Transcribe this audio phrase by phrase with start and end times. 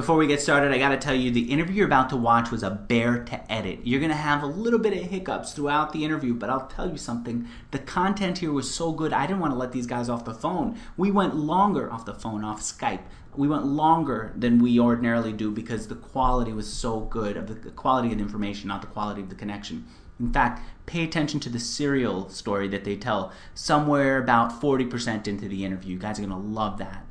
[0.00, 2.50] Before we get started, I got to tell you the interview you're about to watch
[2.50, 3.80] was a bear to edit.
[3.84, 6.96] You're to have a little bit of hiccups throughout the interview, but I'll tell you
[6.96, 7.46] something.
[7.70, 10.32] The content here was so good, I didn't want to let these guys off the
[10.32, 10.78] phone.
[10.96, 13.02] We went longer off the phone, off Skype.
[13.36, 17.70] We went longer than we ordinarily do because the quality was so good of the
[17.70, 19.84] quality of the information, not the quality of the connection.
[20.18, 25.46] In fact, pay attention to the cereal story that they tell somewhere about 40% into
[25.46, 25.92] the interview.
[25.92, 27.04] You guys are going to love that.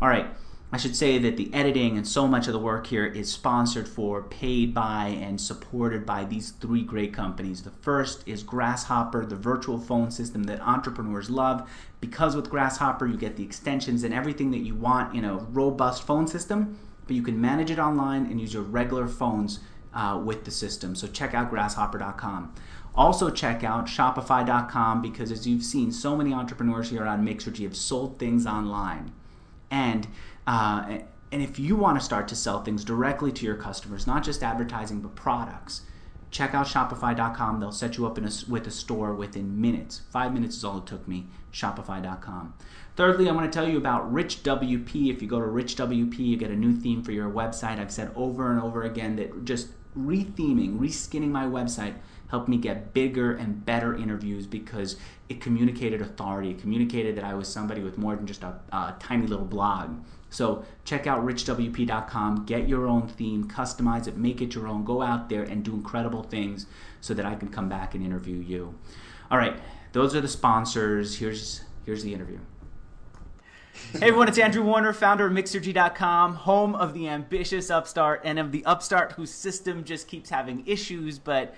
[0.00, 0.28] All right.
[0.72, 3.88] I should say that the editing and so much of the work here is sponsored
[3.88, 7.62] for, paid by, and supported by these three great companies.
[7.62, 11.70] The first is Grasshopper, the virtual phone system that entrepreneurs love.
[12.00, 16.02] Because with Grasshopper, you get the extensions and everything that you want in a robust
[16.02, 16.76] phone system,
[17.06, 19.60] but you can manage it online and use your regular phones
[19.94, 20.96] uh, with the system.
[20.96, 22.52] So check out grasshopper.com.
[22.96, 27.76] Also, check out Shopify.com because, as you've seen, so many entrepreneurs here on Mixergy have
[27.76, 29.12] sold things online.
[29.70, 30.06] And
[30.46, 30.98] uh,
[31.32, 34.42] and if you want to start to sell things directly to your customers, not just
[34.42, 35.82] advertising but products,
[36.30, 37.60] check out Shopify.com.
[37.60, 40.02] They'll set you up a, with a store within minutes.
[40.10, 41.26] Five minutes is all it took me.
[41.52, 42.54] Shopify.com.
[42.94, 45.10] Thirdly, I want to tell you about RichWP.
[45.12, 47.78] If you go to RichWP, you get a new theme for your website.
[47.78, 49.68] I've said over and over again that just
[49.98, 51.94] retheming, reskinning my website
[52.28, 54.96] helped me get bigger and better interviews because
[55.28, 56.50] it communicated authority.
[56.50, 59.96] It communicated that I was somebody with more than just a, a tiny little blog.
[60.36, 65.00] So check out richwp.com, get your own theme, customize it, make it your own, go
[65.00, 66.66] out there and do incredible things
[67.00, 68.74] so that I can come back and interview you.
[69.30, 69.58] All right,
[69.92, 71.16] those are the sponsors.
[71.16, 72.38] Here's here's the interview.
[73.94, 78.52] Hey everyone, it's Andrew Warner, founder of Mixergy.com, home of the ambitious upstart and of
[78.52, 81.54] the upstart whose system just keeps having issues, but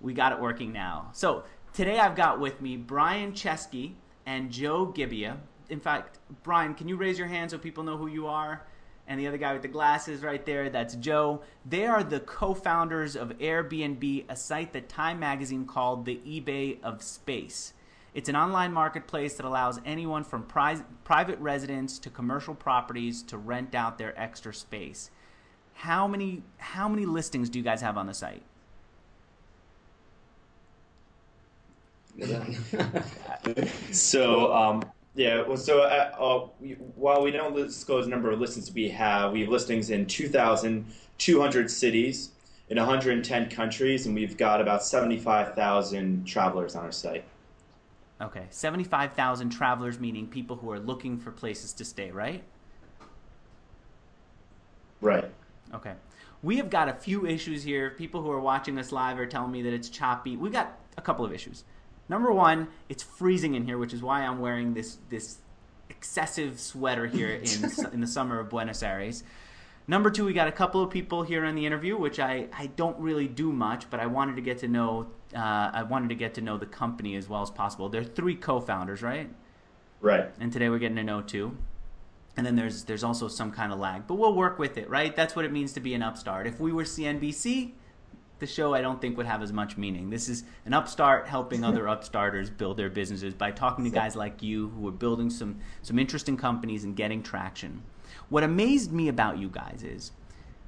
[0.00, 1.10] we got it working now.
[1.12, 3.92] So today I've got with me Brian Chesky
[4.26, 5.36] and Joe Gebbia.
[5.72, 8.62] In fact, Brian, can you raise your hand so people know who you are?
[9.08, 11.40] And the other guy with the glasses right there, that's Joe.
[11.64, 16.76] They are the co founders of Airbnb, a site that Time Magazine called the eBay
[16.82, 17.72] of space.
[18.12, 23.38] It's an online marketplace that allows anyone from pri- private residents to commercial properties to
[23.38, 25.10] rent out their extra space.
[25.72, 28.42] How many how many listings do you guys have on the site?
[33.92, 34.82] so um,
[35.14, 38.88] yeah, well, so uh, uh, we, while we don't disclose the number of listings we
[38.88, 42.30] have, we have listings in 2,200 cities
[42.68, 47.24] in 110 countries, and we've got about 75,000 travelers on our site.
[48.22, 52.42] Okay, 75,000 travelers, meaning people who are looking for places to stay, right?
[55.02, 55.30] Right.
[55.74, 55.92] Okay.
[56.42, 57.90] We have got a few issues here.
[57.90, 60.36] People who are watching us live are telling me that it's choppy.
[60.36, 61.64] We've got a couple of issues.
[62.12, 65.38] Number one, it's freezing in here, which is why I'm wearing this this
[65.88, 69.24] excessive sweater here in in the summer of Buenos Aires.
[69.88, 72.66] Number two, we got a couple of people here in the interview, which I, I
[72.66, 76.14] don't really do much, but I wanted to get to know uh, I wanted to
[76.14, 77.88] get to know the company as well as possible.
[77.88, 79.30] There are three co-founders, right?
[80.02, 80.28] Right.
[80.38, 81.56] And today we're getting to know two.
[82.36, 85.16] And then there's there's also some kind of lag, but we'll work with it, right?
[85.16, 86.46] That's what it means to be an upstart.
[86.46, 87.72] If we were CNBC,
[88.42, 90.10] the show I don't think would have as much meaning.
[90.10, 94.42] This is an upstart helping other upstarters build their businesses by talking to guys like
[94.42, 97.82] you who are building some some interesting companies and getting traction.
[98.28, 100.12] What amazed me about you guys is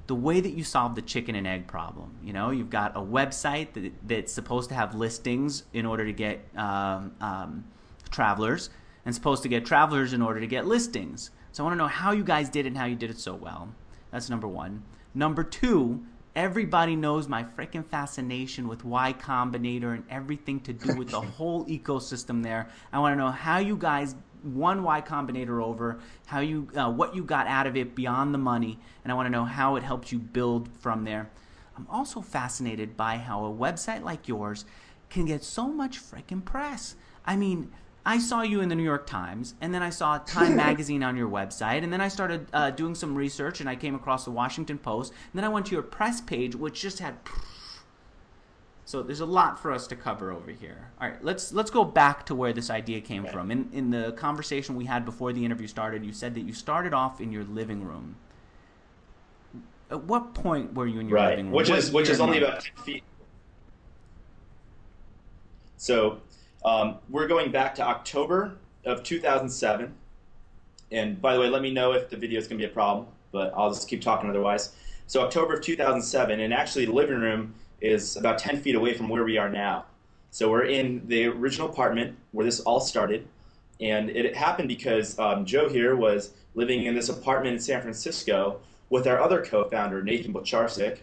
[0.07, 2.15] the way that you solve the chicken and egg problem.
[2.23, 6.13] You know, you've got a website that, that's supposed to have listings in order to
[6.13, 7.65] get um, um,
[8.11, 8.69] travelers,
[9.03, 11.31] and supposed to get travelers in order to get listings.
[11.51, 13.19] So I want to know how you guys did it and how you did it
[13.19, 13.69] so well.
[14.11, 14.83] That's number one.
[15.13, 16.03] Number two,
[16.35, 21.65] everybody knows my freaking fascination with Y Combinator and everything to do with the whole
[21.65, 22.69] ecosystem there.
[22.91, 27.15] I want to know how you guys won Y Combinator over, how you uh, what
[27.15, 29.83] you got out of it beyond the money, and I want to know how it
[29.83, 31.29] helped you build from there.
[31.77, 34.65] I'm also fascinated by how a website like yours
[35.09, 36.95] can get so much freaking press.
[37.25, 37.71] I mean,
[38.05, 41.17] I saw you in the New York Times, and then I saw Time Magazine on
[41.17, 44.31] your website, and then I started uh, doing some research, and I came across the
[44.31, 47.15] Washington Post, and then I went to your press page, which just had.
[48.87, 50.91] So there's a lot for us to cover over here.
[51.01, 53.31] All right, let's let's go back to where this idea came okay.
[53.31, 53.49] from.
[53.49, 56.93] In in the conversation we had before the interview started, you said that you started
[56.93, 58.15] off in your living room.
[59.89, 61.31] At what point were you in your right.
[61.31, 61.55] living room?
[61.55, 63.03] Which is which is only about ten feet.
[65.77, 66.19] So
[66.65, 69.93] um, we're going back to October of 2007.
[70.91, 72.73] And by the way, let me know if the video is going to be a
[72.73, 74.73] problem, but I'll just keep talking otherwise.
[75.05, 79.07] So October of 2007, and actually the living room is about 10 feet away from
[79.07, 79.85] where we are now.
[80.31, 83.27] So we're in the original apartment where this all started,
[83.79, 88.59] and it happened because um, Joe here was living in this apartment in San Francisco
[88.89, 90.97] with our other co-founder Nathan Blecharczyk,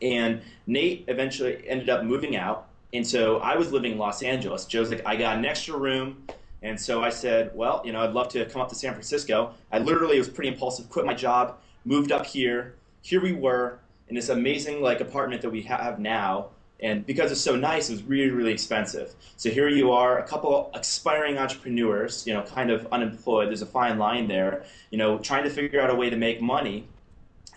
[0.00, 4.64] and Nate eventually ended up moving out, and so I was living in Los Angeles.
[4.64, 6.26] Joe's like, I got an extra room.
[6.62, 9.54] And so I said, well, you know, I'd love to come up to San Francisco.
[9.70, 12.74] I literally was pretty impulsive, quit my job, moved up here.
[13.02, 13.78] Here we were
[14.08, 16.48] in this amazing like apartment that we have now.
[16.80, 19.14] And because it's so nice, it was really, really expensive.
[19.36, 23.48] So here you are, a couple aspiring entrepreneurs, you know, kind of unemployed.
[23.48, 26.42] There's a fine line there, you know, trying to figure out a way to make
[26.42, 26.86] money.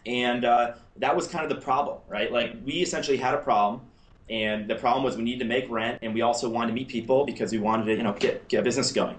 [0.06, 2.32] And uh, that was kind of the problem, right?
[2.32, 3.82] Like we essentially had a problem
[4.30, 6.88] and the problem was we needed to make rent, and we also wanted to meet
[6.88, 9.18] people because we wanted to, you know, get, get a business going.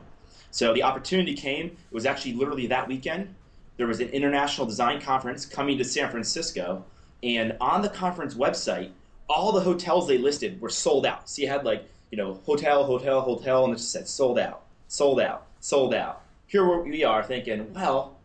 [0.53, 1.67] So the opportunity came.
[1.67, 3.35] It was actually literally that weekend.
[3.77, 6.85] There was an international design conference coming to San Francisco,
[7.23, 8.91] and on the conference website,
[9.29, 11.29] all the hotels they listed were sold out.
[11.29, 14.63] So you had like, you know, hotel, hotel, hotel, and it just said sold out,
[14.89, 16.23] sold out, sold out.
[16.47, 18.17] Here we are thinking, well,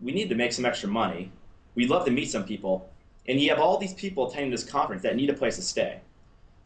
[0.00, 1.32] we need to make some extra money.
[1.74, 2.88] We'd love to meet some people.
[3.28, 6.00] And you have all these people attending this conference that need a place to stay.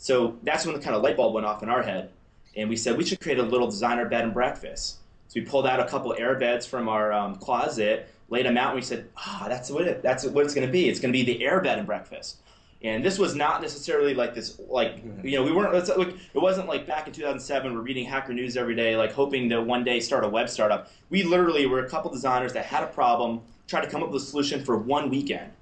[0.01, 2.11] So that's when the kind of light bulb went off in our head.
[2.57, 4.97] And we said we should create a little designer bed and breakfast.
[5.29, 8.69] So we pulled out a couple air beds from our um, closet, laid them out,
[8.69, 10.89] and we said, ah, that's what it, that's what it's going to be.
[10.89, 12.39] It's going to be the air bed and breakfast.
[12.83, 15.75] And this was not necessarily like this, like you know, we weren't.
[15.75, 17.75] Like, it wasn't like back in 2007.
[17.75, 20.91] We're reading Hacker News every day, like hoping to one day start a web startup.
[21.11, 24.23] We literally were a couple designers that had a problem, tried to come up with
[24.23, 25.53] a solution for one weekend.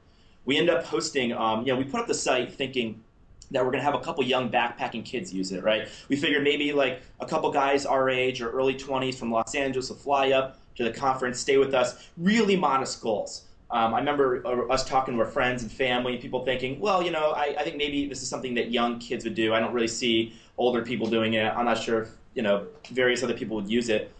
[0.44, 1.32] We ended up hosting.
[1.32, 3.02] Um, you know, we put up the site thinking
[3.50, 5.88] that we're going to have a couple young backpacking kids use it, right?
[6.08, 9.88] We figured maybe like a couple guys our age or early 20s from Los Angeles
[9.88, 12.08] will fly up to the conference, stay with us.
[12.16, 13.44] Really modest goals.
[13.70, 17.02] Um, I remember uh, us talking to our friends and family, and people thinking, well,
[17.02, 19.52] you know, I, I, think maybe this is something that young kids would do.
[19.52, 21.44] I don't really see older people doing it.
[21.44, 24.10] I'm not sure if, you know, various other people would use it.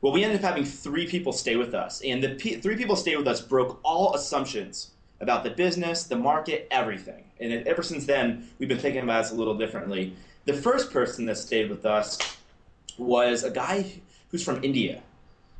[0.00, 2.96] Well, we ended up having three people stay with us, and the p- three people
[2.96, 7.24] stay with us broke all assumptions about the business, the market, everything.
[7.40, 10.14] And ever since then, we've been thinking about this a little differently.
[10.44, 12.18] The first person that stayed with us
[12.96, 14.00] was a guy
[14.30, 15.02] who's from India.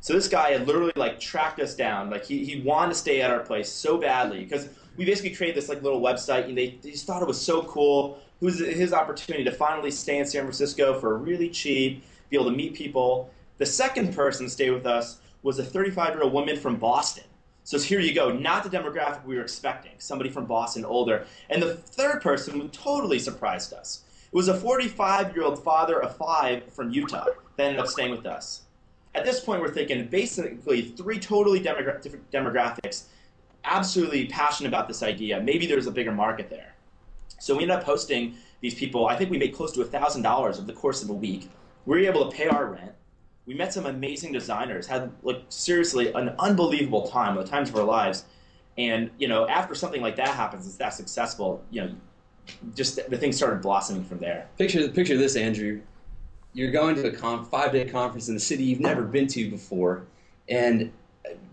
[0.01, 2.09] So this guy had literally like tracked us down.
[2.09, 5.57] Like he, he wanted to stay at our place so badly because we basically created
[5.57, 8.19] this like little website and they, they just thought it was so cool.
[8.41, 12.49] It was his opportunity to finally stay in San Francisco for really cheap, be able
[12.49, 13.29] to meet people.
[13.57, 17.25] The second person to stay with us was a 35 year old woman from Boston.
[17.69, 21.27] So here you go, not the demographic we were expecting, somebody from Boston older.
[21.51, 24.05] And the third person totally surprised us.
[24.25, 27.25] It was a 45 year old father of five from Utah
[27.57, 28.63] that ended up staying with us.
[29.13, 33.03] At this point, we're thinking basically three totally demogra- different demographics,
[33.63, 35.39] absolutely passionate about this idea.
[35.39, 36.73] Maybe there's a bigger market there.
[37.37, 39.05] So we ended up hosting these people.
[39.05, 41.51] I think we made close to $1,000 over the course of a week.
[41.85, 42.93] We were able to pay our rent
[43.49, 47.83] we met some amazing designers, had like seriously an unbelievable time, the times of our
[47.83, 48.25] lives.
[48.77, 51.95] And you know, after something like that happens, it's that successful, you know,
[52.75, 54.47] just the thing started blossoming from there.
[54.59, 55.81] Picture picture this, Andrew.
[56.53, 60.03] You're going to a five day conference in a city you've never been to before,
[60.47, 60.91] and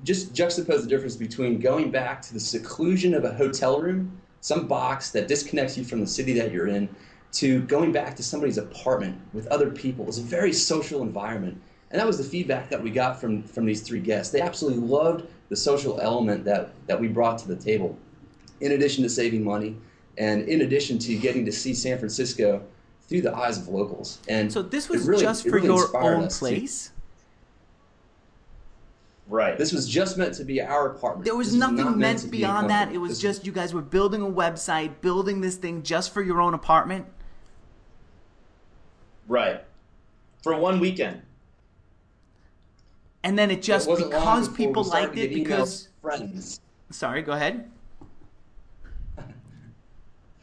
[0.04, 4.69] just juxtapose the difference between going back to the seclusion of a hotel room, some
[4.69, 6.90] box that disconnects you from the city that you're in,
[7.32, 10.06] to going back to somebody's apartment with other people.
[10.08, 11.58] It's a very social environment.
[11.90, 14.32] And that was the feedback that we got from, from these three guests.
[14.32, 17.96] They absolutely loved the social element that, that we brought to the table,
[18.60, 19.76] in addition to saving money
[20.19, 22.62] and in addition to getting to see San Francisco
[23.02, 24.19] through the eyes of locals.
[24.28, 26.90] And so this was really, just for really your own place?
[29.28, 29.58] Right.
[29.58, 31.24] This was just meant to be our apartment.
[31.24, 32.93] There was this nothing was meant, meant beyond that.
[32.93, 33.46] It was this just was...
[33.46, 37.06] you guys were building a website, building this thing just for your own apartment.
[39.28, 39.62] Right.
[40.43, 41.22] For one weekend
[43.26, 46.60] and then it just it because people liked it because friends.
[46.90, 47.68] Sorry, go ahead.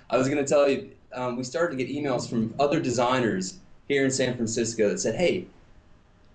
[0.09, 3.59] I was going to tell you, um, we started to get emails from other designers
[3.87, 5.47] here in San Francisco that said, "Hey,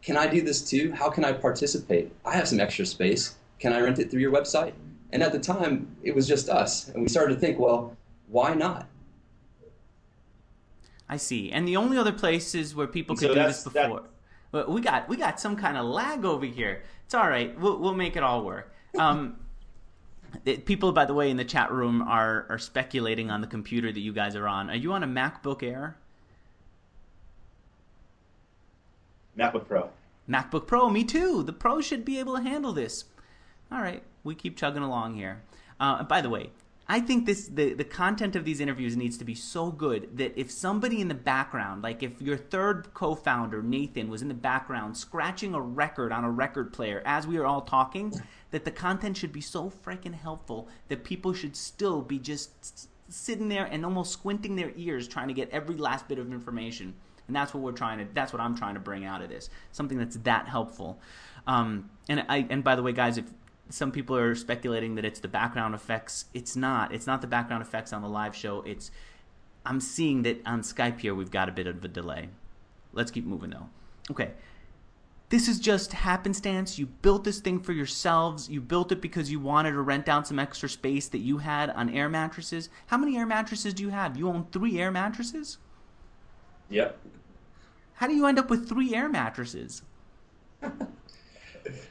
[0.00, 0.90] can I do this too?
[0.92, 2.10] How can I participate?
[2.24, 3.36] I have some extra space.
[3.58, 4.72] Can I rent it through your website?"
[5.12, 7.96] And at the time, it was just us, and we started to think, well,
[8.28, 8.86] why not?
[11.08, 11.50] I see.
[11.50, 14.00] And the only other places where people could so do this before.
[14.00, 14.10] That,
[14.52, 16.82] we got we got some kind of lag over here.
[17.04, 17.58] It's all right.
[17.58, 18.72] We'll we'll make it all work.
[18.98, 19.36] Um,
[20.44, 23.92] it, people, by the way, in the chat room are are speculating on the computer
[23.92, 24.70] that you guys are on.
[24.70, 25.96] Are you on a MacBook Air?
[29.38, 29.90] MacBook Pro.
[30.28, 30.90] MacBook Pro.
[30.90, 31.42] Me too.
[31.42, 33.04] The Pro should be able to handle this.
[33.70, 35.42] All right, we keep chugging along here.
[35.78, 36.50] Uh, by the way,
[36.90, 40.38] I think this the, the content of these interviews needs to be so good that
[40.40, 44.96] if somebody in the background, like if your third co-founder Nathan was in the background
[44.96, 48.14] scratching a record on a record player as we are all talking,
[48.52, 53.48] that the content should be so freaking helpful that people should still be just sitting
[53.48, 56.94] there and almost squinting their ears trying to get every last bit of information.
[57.26, 58.06] And that's what we're trying to.
[58.14, 59.50] That's what I'm trying to bring out of this.
[59.72, 60.98] Something that's that helpful.
[61.46, 63.26] Um, and I and by the way, guys, if
[63.70, 66.92] some people are speculating that it's the background effects, it's not.
[66.92, 68.62] It's not the background effects on the live show.
[68.62, 68.90] It's
[69.66, 72.30] I'm seeing that on Skype here we've got a bit of a delay.
[72.92, 73.68] Let's keep moving though.
[74.10, 74.32] Okay.
[75.30, 76.78] This is just happenstance.
[76.78, 78.48] You built this thing for yourselves.
[78.48, 81.68] You built it because you wanted to rent out some extra space that you had
[81.70, 82.70] on air mattresses.
[82.86, 84.16] How many air mattresses do you have?
[84.16, 85.58] You own three air mattresses?
[86.70, 86.98] Yep.
[87.94, 89.82] How do you end up with three air mattresses?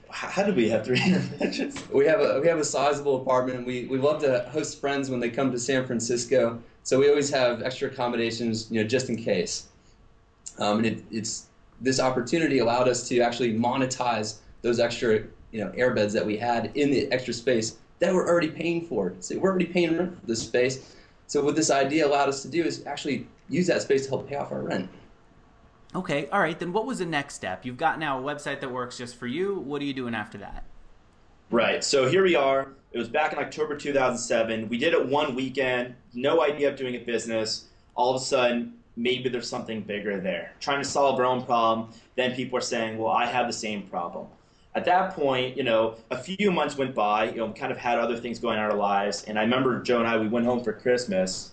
[0.10, 1.00] How do we have three?
[1.93, 3.65] We have a we have a sizable apartment.
[3.65, 7.29] We we love to host friends when they come to San Francisco, so we always
[7.29, 9.67] have extra accommodations, you know, just in case.
[10.60, 11.48] Um, and it, it's
[11.81, 16.72] this opportunity allowed us to actually monetize those extra you know airbeds that we had
[16.75, 19.13] in the extra space that we're already paying for.
[19.19, 20.96] So we're already paying rent for this space.
[21.27, 24.29] So what this idea allowed us to do is actually use that space to help
[24.29, 24.89] pay off our rent.
[25.96, 26.60] Okay, all right.
[26.60, 27.65] Then what was the next step?
[27.65, 29.56] You've got now a website that works just for you.
[29.60, 30.63] What are you doing after that?
[31.50, 31.84] Right.
[31.84, 32.74] So here we are.
[32.91, 34.67] It was back in October 2007.
[34.67, 35.96] We did it one weekend.
[36.13, 37.67] No idea of doing a business.
[37.96, 40.53] All of a sudden, maybe there's something bigger there.
[40.60, 41.89] Trying to solve our own problem.
[42.15, 44.27] Then people are saying, "Well, I have the same problem."
[44.75, 47.29] At that point, you know, a few months went by.
[47.29, 49.24] You know, we kind of had other things going on in our lives.
[49.24, 50.17] And I remember Joe and I.
[50.17, 51.51] We went home for Christmas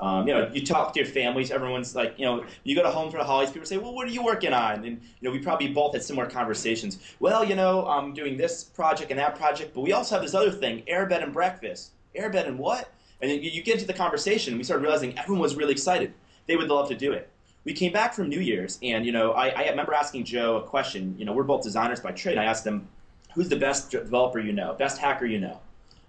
[0.00, 1.50] um, you know, you talk to your families.
[1.50, 3.52] Everyone's like, you know, you go to home for the holidays.
[3.52, 6.02] People say, "Well, what are you working on?" And you know, we probably both had
[6.02, 6.98] similar conversations.
[7.20, 10.34] Well, you know, I'm doing this project and that project, but we also have this
[10.34, 11.92] other thing: airbed and breakfast.
[12.16, 12.90] Airbed and what?
[13.20, 14.58] And then you get into the conversation.
[14.58, 16.12] We started realizing everyone was really excited.
[16.46, 17.30] They would love to do it.
[17.64, 20.62] We came back from New Year's, and you know, I, I remember asking Joe a
[20.62, 21.14] question.
[21.18, 22.36] You know, we're both designers by trade.
[22.36, 22.88] I asked him,
[23.34, 24.74] "Who's the best developer you know?
[24.74, 25.60] Best hacker you know?"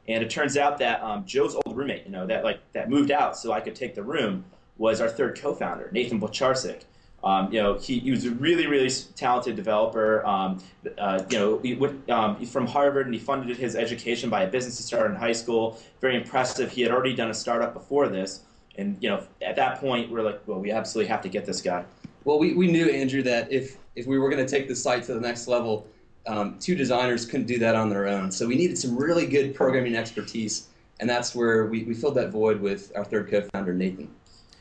[0.08, 3.12] And it turns out that um, Joe's old roommate, you know, that like that moved
[3.12, 4.46] out so I could take the room,
[4.78, 6.82] was our third co-founder, Nathan Blecharczyk.
[7.24, 10.24] Um, you know, he, he, was a really, really talented developer.
[10.28, 10.64] Um,
[11.00, 14.48] uh, you know, he um, he's from Harvard and he funded his education by a
[14.48, 15.82] business he started in high school.
[16.02, 16.72] Very impressive.
[16.72, 18.42] He had already done a startup before this.
[18.78, 21.62] And, you know, at that point, we're like, well, we absolutely have to get this
[21.62, 21.84] guy.
[22.26, 25.04] Well, we, we knew, Andrew, that if, if we were going to take the site
[25.04, 25.88] to the next level,
[26.28, 28.32] um, two designers couldn't do that on their own.
[28.32, 30.68] So we needed some really good programming expertise,
[31.00, 34.10] and that's where we, we filled that void with our third co-founder, Nathan.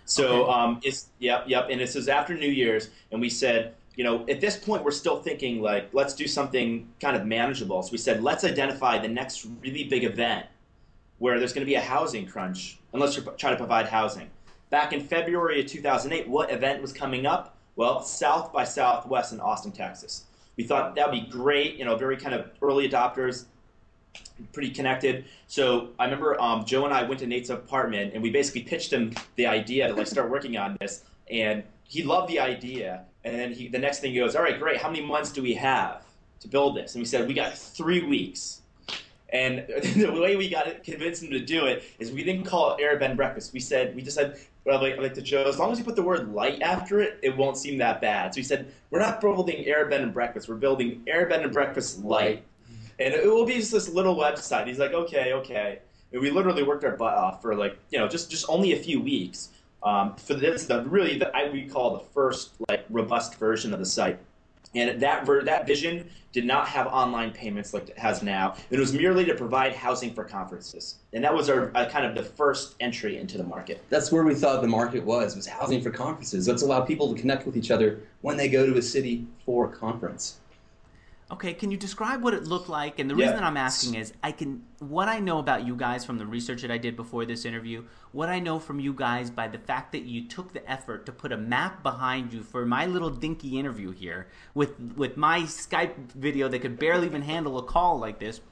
[0.04, 0.52] So okay.
[0.52, 4.26] um, it's yep, yep, and this is after New Year's, and we said, you know,
[4.28, 7.82] at this point we're still thinking like, let's do something kind of manageable.
[7.82, 10.46] So we said, let's identify the next really big event
[11.18, 14.28] where there's going to be a housing crunch, and let's try to provide housing.
[14.70, 17.56] Back in February of 2008, what event was coming up?
[17.76, 20.24] Well, South by Southwest in Austin, Texas.
[20.56, 23.44] We thought that would be great, you know, very kind of early adopters,
[24.52, 25.24] pretty connected.
[25.46, 28.92] So I remember um, Joe and I went to Nate's apartment and we basically pitched
[28.92, 31.04] him the idea to like start working on this.
[31.30, 33.04] And he loved the idea.
[33.24, 34.78] And then he, the next thing he goes, all right, great.
[34.80, 36.02] How many months do we have
[36.40, 36.94] to build this?
[36.94, 38.62] And we said, we got three weeks.
[39.30, 42.76] And the way we got it, convinced him to do it is we didn't call
[42.76, 43.52] it and Breakfast.
[43.52, 45.96] We said we just said well, like, like to Joe, as long as you put
[45.96, 48.34] the word light after it, it won't seem that bad.
[48.34, 52.44] So he said, we're not building Airbed and Breakfast, we're building Airbed and Breakfast Light.
[52.98, 54.66] And it will be just this little website.
[54.66, 55.80] He's like, okay, okay.
[56.12, 58.76] And we literally worked our butt off for like, you know, just, just only a
[58.76, 59.50] few weeks.
[59.82, 63.80] Um, for this, the really, the, I we call the first like robust version of
[63.80, 64.18] the site.
[64.74, 68.56] And that that vision did not have online payments like it has now.
[68.68, 72.16] It was merely to provide housing for conferences, and that was our uh, kind of
[72.16, 73.82] the first entry into the market.
[73.88, 76.48] That's where we thought the market was was housing for conferences.
[76.48, 79.66] Let's allow people to connect with each other when they go to a city for
[79.66, 80.40] a conference.
[81.30, 82.98] Okay, can you describe what it looked like?
[82.98, 83.40] And the reason yeah.
[83.40, 86.60] that I'm asking is I can what I know about you guys from the research
[86.60, 89.92] that I did before this interview, what I know from you guys by the fact
[89.92, 93.58] that you took the effort to put a map behind you for my little dinky
[93.58, 98.18] interview here with with my Skype video that could barely even handle a call like
[98.18, 98.42] this.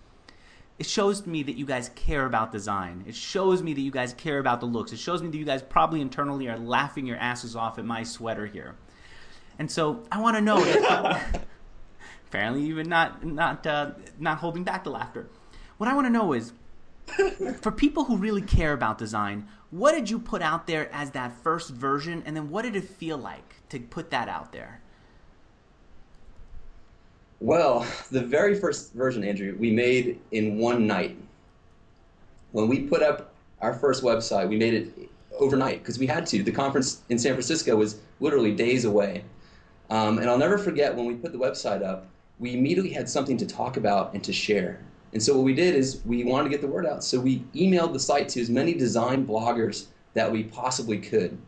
[0.78, 3.04] It shows me that you guys care about design.
[3.06, 4.92] It shows me that you guys care about the looks.
[4.92, 8.02] It shows me that you guys probably internally are laughing your asses off at my
[8.02, 8.76] sweater here.
[9.58, 10.56] And so I want to know
[12.32, 15.28] apparently even not not uh, not holding back the laughter.
[15.76, 16.54] What I want to know is,
[17.60, 21.32] for people who really care about design, what did you put out there as that
[21.42, 24.80] first version, and then what did it feel like to put that out there?
[27.40, 31.18] Well, the very first version, Andrew, we made in one night.
[32.52, 36.42] When we put up our first website, we made it overnight because we had to.
[36.42, 39.24] The conference in San Francisco was literally days away.
[39.90, 42.06] Um, and I'll never forget when we put the website up,
[42.42, 44.80] we immediately had something to talk about and to share.
[45.12, 47.04] And so what we did is we wanted to get the word out.
[47.04, 51.38] So we emailed the site to as many design bloggers that we possibly could.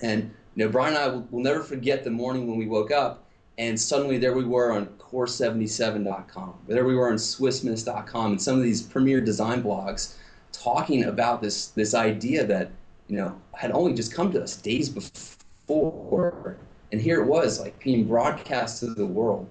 [0.00, 2.92] And you know, Brian and I will, will never forget the morning when we woke
[2.92, 3.24] up
[3.58, 6.54] and suddenly there we were on core77.com.
[6.68, 10.14] There we were on swissmiss.com and some of these premier design blogs
[10.52, 12.70] talking about this this idea that
[13.08, 16.56] you know had only just come to us days before,
[16.92, 19.48] and here it was like being broadcast to the world.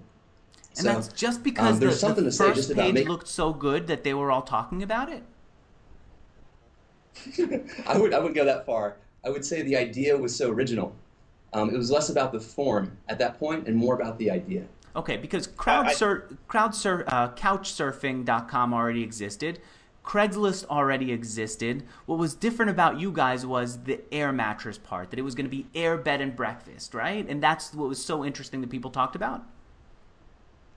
[0.79, 3.07] And so, that's just because um, there's the, something the to say just about page
[3.07, 5.23] looked so good that they were all talking about it.
[7.87, 8.97] I would I wouldn't go that far.
[9.25, 10.95] I would say the idea was so original.
[11.51, 14.63] Um, it was less about the form at that point and more about the idea.
[14.95, 19.59] Okay, because crowd sur- crowd sur- uh, couchsurfing.com already existed.
[20.03, 21.83] Craigslist already existed.
[22.05, 25.45] What was different about you guys was the air mattress part, that it was going
[25.45, 27.27] to be air bed and breakfast, right?
[27.27, 29.43] And that's what was so interesting that people talked about.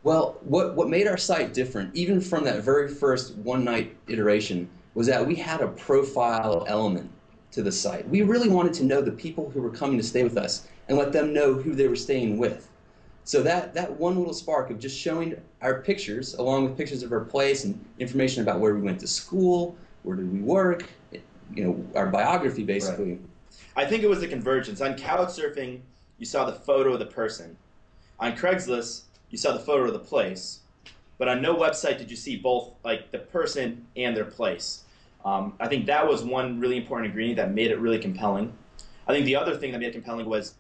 [0.04, 4.68] Well, what, what made our site different, even from that very first one night iteration,
[4.94, 7.10] was that we had a profile element
[7.52, 8.08] to the site.
[8.08, 10.98] We really wanted to know the people who were coming to stay with us and
[10.98, 12.68] let them know who they were staying with.
[13.24, 17.12] So that, that one little spark of just showing our pictures, along with pictures of
[17.12, 20.84] our place and information about where we went to school, where did we work,
[21.54, 23.12] you know, our biography basically.
[23.12, 23.20] Right.
[23.76, 24.80] I think it was the convergence.
[24.80, 25.80] On Couchsurfing,
[26.18, 27.56] you saw the photo of the person.
[28.18, 29.02] On Craigslist,
[29.32, 30.60] you saw the photo of the place.
[31.18, 34.84] But on no website did you see both like the person and their place.
[35.24, 38.52] Um, I think that was one really important ingredient that made it really compelling.
[39.06, 40.54] I think the other thing that made it compelling was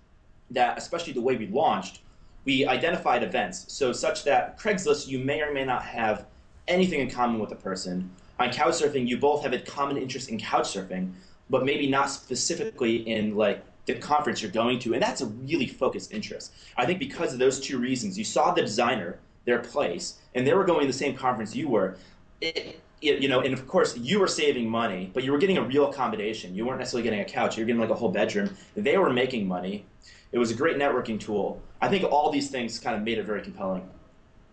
[0.50, 2.00] that, especially the way we launched,
[2.44, 3.72] we identified events.
[3.72, 6.26] So, such that Craigslist, you may or may not have
[6.68, 8.10] anything in common with the person.
[8.38, 11.12] On couchsurfing, you both have a common interest in couchsurfing,
[11.50, 14.94] but maybe not specifically in like the conference you're going to.
[14.94, 16.52] And that's a really focused interest.
[16.76, 20.54] I think because of those two reasons, you saw the designer, their place, and they
[20.54, 21.96] were going to the same conference you were.
[22.40, 25.62] It, you know, and of course you were saving money, but you were getting a
[25.62, 26.54] real accommodation.
[26.54, 27.56] You weren't necessarily getting a couch.
[27.56, 28.56] You were getting like a whole bedroom.
[28.76, 29.84] They were making money.
[30.30, 31.60] It was a great networking tool.
[31.80, 33.88] I think all these things kind of made it very compelling.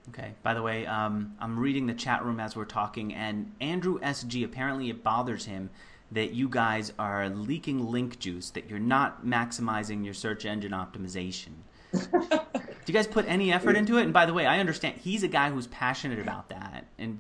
[0.09, 0.33] Okay.
[0.41, 4.43] By the way, um, I'm reading the chat room as we're talking, and Andrew SG
[4.43, 5.69] apparently it bothers him
[6.11, 11.49] that you guys are leaking link juice, that you're not maximizing your search engine optimization.
[11.93, 14.03] Do you guys put any effort into it?
[14.03, 17.19] And by the way, I understand he's a guy who's passionate about that, and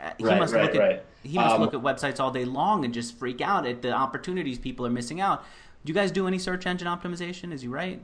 [0.00, 0.92] uh, he right, must right, look right.
[0.92, 3.82] at he must um, look at websites all day long and just freak out at
[3.82, 5.44] the opportunities people are missing out.
[5.84, 7.52] Do you guys do any search engine optimization?
[7.52, 8.00] Is he right?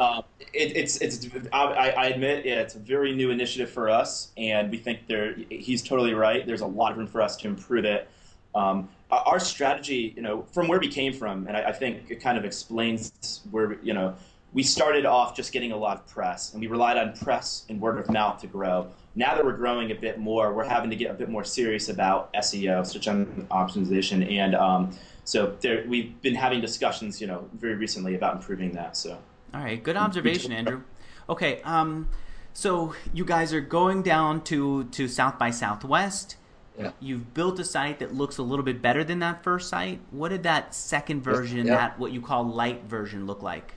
[0.00, 4.32] Um, it, it's it's I, I admit yeah, it's a very new initiative for us,
[4.36, 6.44] and we think there he's totally right.
[6.46, 8.08] There's a lot of room for us to improve it.
[8.54, 8.88] Um,
[9.26, 12.38] our strategy, you know, from where we came from, and I, I think it kind
[12.38, 14.14] of explains where you know
[14.52, 17.80] we started off just getting a lot of press, and we relied on press and
[17.80, 18.88] word of mouth to grow.
[19.16, 21.88] Now that we're growing a bit more, we're having to get a bit more serious
[21.88, 24.90] about SEO, search engine optimization, and um,
[25.24, 28.96] so there, we've been having discussions, you know, very recently about improving that.
[28.96, 29.18] So.
[29.52, 30.82] All right, good observation, Andrew.
[31.28, 32.08] Okay, um,
[32.52, 36.36] so you guys are going down to to South by Southwest.
[36.78, 36.90] Yeah.
[37.00, 40.00] You've built a site that looks a little bit better than that first site.
[40.10, 41.76] What did that second version, yeah.
[41.76, 43.74] that what you call light version, look like?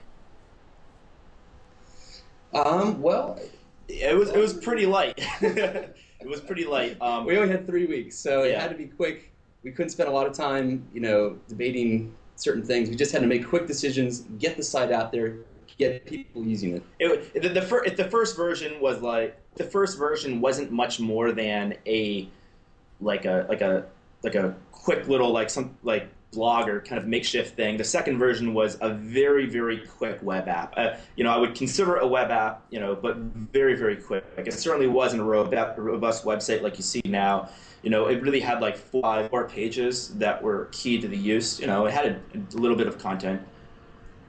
[2.52, 3.38] Um, well,
[3.88, 5.14] it was it was pretty light.
[5.40, 5.94] it
[6.26, 6.96] was pretty light.
[7.00, 8.52] Um, we only had three weeks, so yeah.
[8.52, 9.30] it had to be quick.
[9.62, 12.88] We couldn't spend a lot of time, you know, debating certain things.
[12.88, 15.38] We just had to make quick decisions, get the site out there,
[15.78, 16.82] get people using it.
[16.98, 21.32] it the, the, fir- the first version was like the first version wasn't much more
[21.32, 22.28] than a
[23.00, 23.84] like a like a
[24.22, 27.76] like a quick little like some like blog or kind of makeshift thing.
[27.76, 30.74] The second version was a very, very quick web app.
[30.76, 34.24] Uh, you know, I would consider a web app, you know, but very, very quick.
[34.36, 37.48] Like it certainly wasn't a robust website like you see now.
[37.82, 41.60] You know, it really had like five, four pages that were key to the use.
[41.60, 43.40] You know, it had a, a little bit of content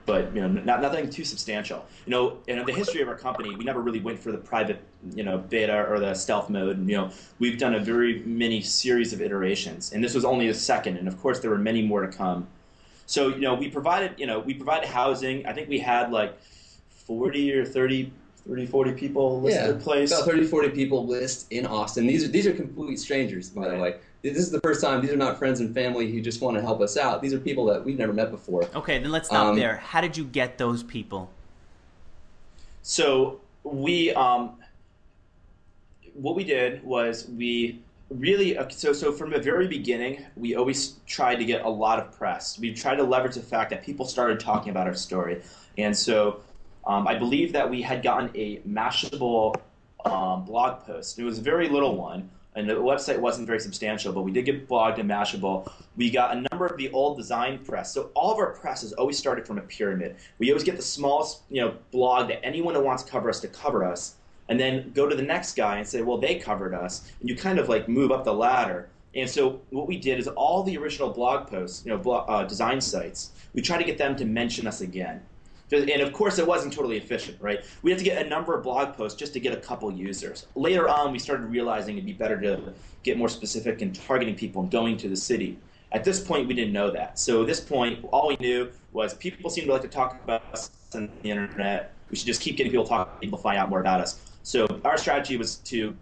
[0.10, 1.86] but you know, not, nothing too substantial.
[2.06, 4.82] You know, in the history of our company, we never really went for the private,
[5.14, 6.78] you know, beta or the stealth mode.
[6.78, 10.48] And, you know, we've done a very many series of iterations, and this was only
[10.48, 10.98] the second.
[10.98, 12.48] And of course, there were many more to come.
[13.06, 15.46] So, you know, we provided, you know, we provided housing.
[15.46, 16.40] I think we had like
[16.90, 18.12] 40 or 30
[18.48, 20.12] 30, 40 people listed yeah, place.
[20.12, 22.08] About 30, 40 people list in Austin.
[22.08, 23.76] These are these are complete strangers, by right.
[23.76, 26.42] the way this is the first time these are not friends and family who just
[26.42, 27.22] want to help us out.
[27.22, 28.64] These are people that we've never met before.
[28.76, 29.78] Okay then let's stop um, there.
[29.78, 31.30] How did you get those people?
[32.82, 34.58] So we um,
[36.14, 37.80] what we did was we
[38.10, 42.12] really so so from the very beginning we always tried to get a lot of
[42.18, 42.60] press.
[42.60, 45.42] We tried to leverage the fact that people started talking about our story.
[45.78, 46.42] And so
[46.88, 49.56] um, i believe that we had gotten a mashable
[50.06, 51.20] um, blog post.
[51.20, 54.46] It was a very little one and the website wasn't very substantial, but we did
[54.46, 55.72] get blogged in Mashable.
[55.96, 57.94] We got a number of the old design press.
[57.94, 60.16] So all of our press has always started from a pyramid.
[60.40, 63.40] We always get the smallest, you know, blog that anyone who wants to cover us
[63.42, 64.16] to cover us,
[64.50, 67.36] and then go to the next guy and say, well, they covered us, and you
[67.36, 68.90] kind of like move up the ladder.
[69.14, 72.44] And so what we did is all the original blog posts, you know, blog, uh,
[72.46, 75.22] design sites, we try to get them to mention us again.
[75.72, 77.64] And of course, it wasn't totally efficient, right?
[77.84, 80.48] We had to get a number of blog posts just to get a couple users.
[80.56, 84.64] Later on, we started realizing it'd be better to get more specific in targeting people
[84.64, 85.58] and going to the city.
[85.92, 87.20] At this point, we didn't know that.
[87.20, 90.44] So at this point, all we knew was people seem to like to talk about
[90.52, 91.94] us on the internet.
[92.10, 94.20] We should just keep getting people to talk, people find out more about us.
[94.44, 95.96] So our strategy was to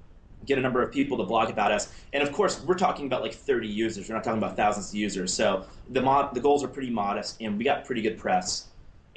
[0.45, 1.93] get a number of people to blog about us.
[2.13, 4.08] And of course, we're talking about like 30 users.
[4.08, 5.34] We're not talking about thousands of users.
[5.34, 8.67] So the mod, the goals are pretty modest, and we got pretty good press.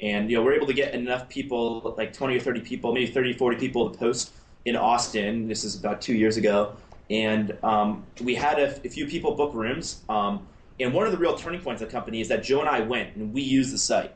[0.01, 3.11] And you know, we're able to get enough people, like 20 or 30 people, maybe
[3.11, 4.31] 30, 40 people to post
[4.65, 5.47] in Austin.
[5.47, 6.75] This is about two years ago,
[7.09, 10.01] and um, we had a, few people book rooms.
[10.09, 10.47] Um,
[10.79, 12.79] and one of the real turning points of the company is that Joe and I
[12.79, 14.15] went and we used the site.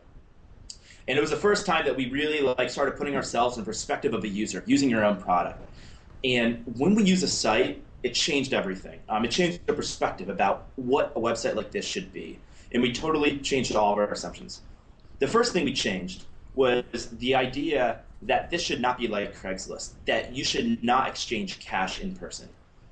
[1.07, 4.15] And it was the first time that we really like started putting ourselves in perspective
[4.15, 5.61] of a user, using your own product.
[6.23, 8.99] And when we use a site, it changed everything.
[9.09, 12.39] Um, it changed the perspective about what a website like this should be.
[12.71, 14.61] And we totally changed all of our assumptions.
[15.19, 16.25] The first thing we changed
[16.55, 21.59] was the idea that this should not be like Craigslist, that you should not exchange
[21.59, 22.49] cash in person.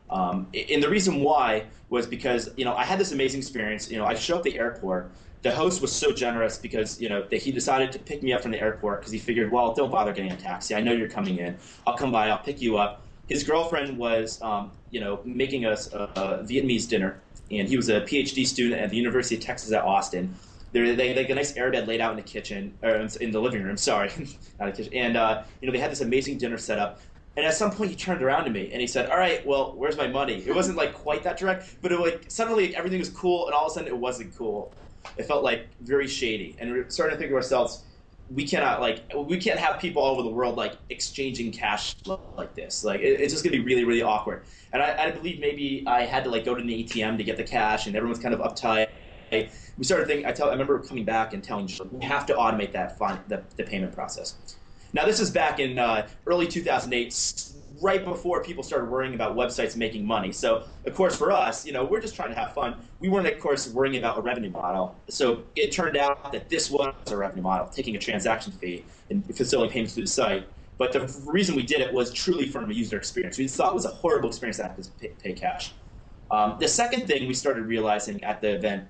[0.10, 3.90] Um, and the reason why was because you know I had this amazing experience.
[3.90, 5.12] You know, I show up at the airport.
[5.42, 8.42] The host was so generous because you know that he decided to pick me up
[8.42, 10.76] from the airport because he figured, well, don't bother getting a taxi.
[10.76, 11.58] I know you're coming in.
[11.88, 12.30] I'll come by.
[12.30, 13.02] I'll pick you up.
[13.28, 17.90] His girlfriend was, um, you know, making us a, a Vietnamese dinner, and he was
[17.90, 20.36] a PhD student at the University of Texas at Austin.
[20.74, 23.78] They they a nice airbed laid out in the kitchen or in the living room.
[23.78, 24.10] Sorry,
[24.60, 24.94] not a kitchen.
[24.94, 27.00] And uh, you know they had this amazing dinner set up.
[27.36, 29.74] And at some point he turned around to me and he said, "All right, well,
[29.76, 33.10] where's my money?" It wasn't like quite that direct, but it like suddenly everything was
[33.10, 34.74] cool, and all of a sudden it wasn't cool.
[35.18, 37.84] It felt like very shady, and we are starting to think to ourselves,
[38.30, 41.96] we cannot like we can't have people all over the world like exchanging cash
[42.36, 42.84] like this.
[42.84, 44.46] Like it, it's just gonna be really really awkward.
[44.72, 47.38] And I, I believe maybe I had to like go to the ATM to get
[47.38, 48.88] the cash, and everyone's kind of uptight
[49.78, 50.26] we started thinking.
[50.26, 50.48] I tell.
[50.48, 53.64] I remember coming back and telling you we have to automate that fund, the, the
[53.64, 54.36] payment process.
[54.94, 59.76] Now this is back in uh, early 2008, right before people started worrying about websites
[59.76, 60.32] making money.
[60.32, 62.76] So of course for us, you know, we're just trying to have fun.
[63.00, 64.96] We weren't of course worrying about a revenue model.
[65.10, 69.26] So it turned out that this was a revenue model, taking a transaction fee and
[69.36, 70.48] facilitating payments through the site.
[70.78, 73.38] But the reason we did it was truly from a user experience.
[73.38, 75.72] We thought it was a horrible experience to have to pay, pay cash.
[76.32, 78.88] Um, the second thing we started realizing at the event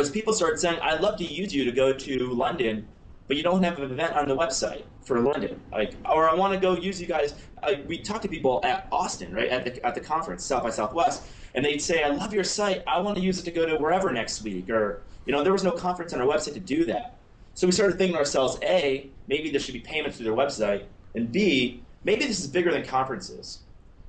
[0.00, 2.86] was people started saying, I'd love to use you to go to London,
[3.28, 5.60] but you don't have an event on the website for London.
[5.70, 7.34] Like, or I want to go use you guys.
[7.62, 10.70] I, we talked to people at Austin, right, at the, at the conference, South by
[10.70, 11.22] Southwest,
[11.54, 12.82] and they'd say, I love your site.
[12.86, 14.70] I want to use it to go to wherever next week.
[14.70, 17.16] Or, you know, there was no conference on our website to do that.
[17.54, 20.84] So we started thinking to ourselves, A, maybe there should be payments through their website,
[21.14, 23.60] and B, maybe this is bigger than conferences.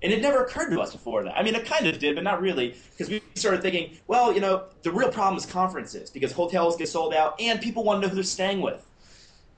[0.04, 1.38] And it never occurred to us before that.
[1.38, 4.40] I mean, it kind of did, but not really, because we started thinking, well, you
[4.40, 8.08] know, the real problem is conferences because hotels get sold out and people want to
[8.08, 8.84] know who they're staying with.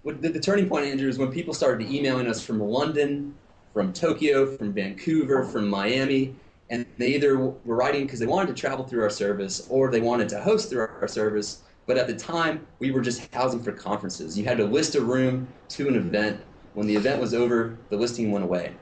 [0.04, 3.36] The, the turning point, Andrew, is when people started emailing us from London,
[3.74, 6.36] from Tokyo, from Vancouver, from Miami,
[6.70, 10.02] and they either were writing because they wanted to travel through our service or they
[10.02, 11.62] wanted to host through our service.
[11.86, 14.38] But at the time, we were just housing for conferences.
[14.38, 16.42] You had to list a room to an event.
[16.74, 18.74] When the event was over, the listing went away.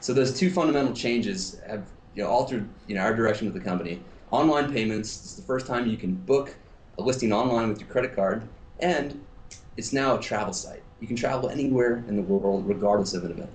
[0.00, 1.84] So those two fundamental changes have
[2.14, 4.00] you know, altered you know, our direction with the company.
[4.30, 6.54] Online payments, it's the first time you can book
[6.98, 8.42] a listing online with your credit card,
[8.80, 9.24] and
[9.76, 10.82] it's now a travel site.
[11.00, 13.50] You can travel anywhere in the world regardless of an event.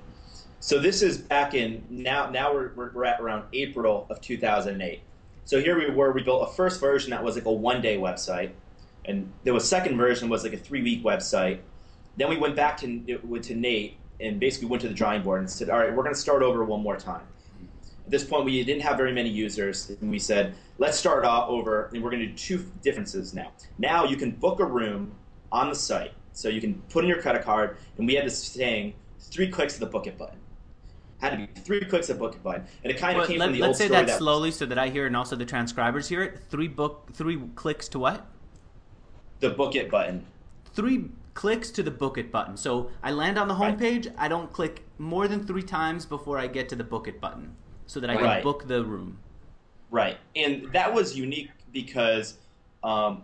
[0.59, 2.29] So this is back in now.
[2.29, 5.01] Now we're, we're at around April of 2008.
[5.45, 6.13] So here we were.
[6.13, 8.51] We built a first version that was like a one-day website,
[9.05, 11.59] and was second version was like a three-week website.
[12.15, 15.49] Then we went back to to Nate and basically went to the drawing board and
[15.49, 17.21] said, all right, we're going to start over one more time.
[18.05, 21.49] At this point, we didn't have very many users, and we said, let's start off
[21.49, 23.51] over, and we're going to do two differences now.
[23.77, 25.13] Now you can book a room
[25.51, 28.37] on the site, so you can put in your credit card, and we had this
[28.37, 30.37] saying, three clicks to the book it button.
[31.19, 33.45] Had to be three clicks to book it button, and it kind of came let,
[33.45, 33.89] from the old story.
[33.89, 36.39] let's say that slowly so that I hear and also the transcribers hear it.
[36.49, 38.25] Three book, three clicks to what?
[39.39, 40.25] The book it button.
[40.73, 42.57] Three clicks to the book it button.
[42.57, 46.37] So I land on the home page, I don't click more than three times before
[46.37, 47.55] I get to the book it button
[47.87, 48.43] so that I can Right.
[48.43, 49.17] book the room.
[49.89, 52.37] Right, and that was unique because
[52.83, 53.23] um,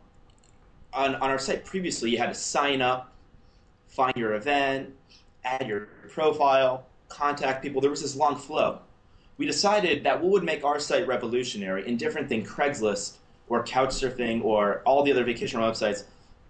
[0.94, 3.12] on on our site previously, you had to sign up,
[3.88, 4.94] find your event,
[5.44, 7.82] add your profile, contact people.
[7.82, 8.80] There was this long flow,
[9.38, 13.18] we decided that what would make our site revolutionary and different than Craigslist
[13.48, 16.04] or Couchsurfing or all the other vacation websites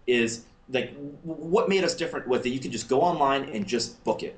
[0.06, 4.04] is like what made us different was that you could just go online and just
[4.04, 4.38] book it.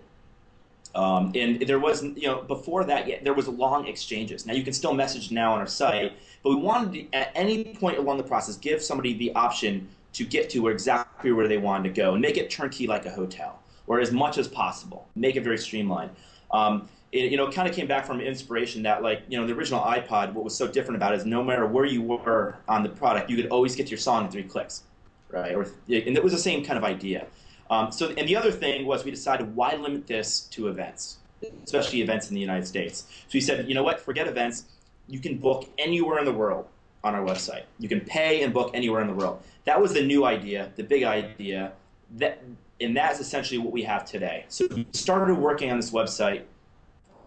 [0.94, 4.46] Um, and there was, you know, before that, yeah, there was long exchanges.
[4.46, 6.14] Now you can still message now on our site,
[6.44, 10.26] but we wanted to, at any point along the process, give somebody the option to
[10.26, 13.62] get to exactly where they wanted to go and make it turnkey like a hotel,
[13.88, 16.12] or as much as possible, make it very streamlined.
[16.52, 19.54] Um, it, you know, kind of came back from inspiration that, like, you know, the
[19.54, 22.84] original iPod, what was so different about it is no matter where you were on
[22.84, 24.84] the product, you could always get to your song in three clicks,
[25.32, 25.56] right?
[25.56, 27.28] Or, and it was the same kind of idea.
[27.70, 31.18] Um, so, and the other thing was we decided why limit this to events,
[31.64, 33.06] especially events in the United States.
[33.10, 34.66] So we said, you know what, forget events.
[35.08, 36.68] You can book anywhere in the world
[37.04, 37.64] on our website.
[37.80, 39.42] You can pay and book anywhere in the world.
[39.66, 41.72] That was the new idea, the big idea,
[42.18, 42.44] that,
[42.80, 44.46] and that's essentially what we have today.
[44.50, 46.44] So we started working on this website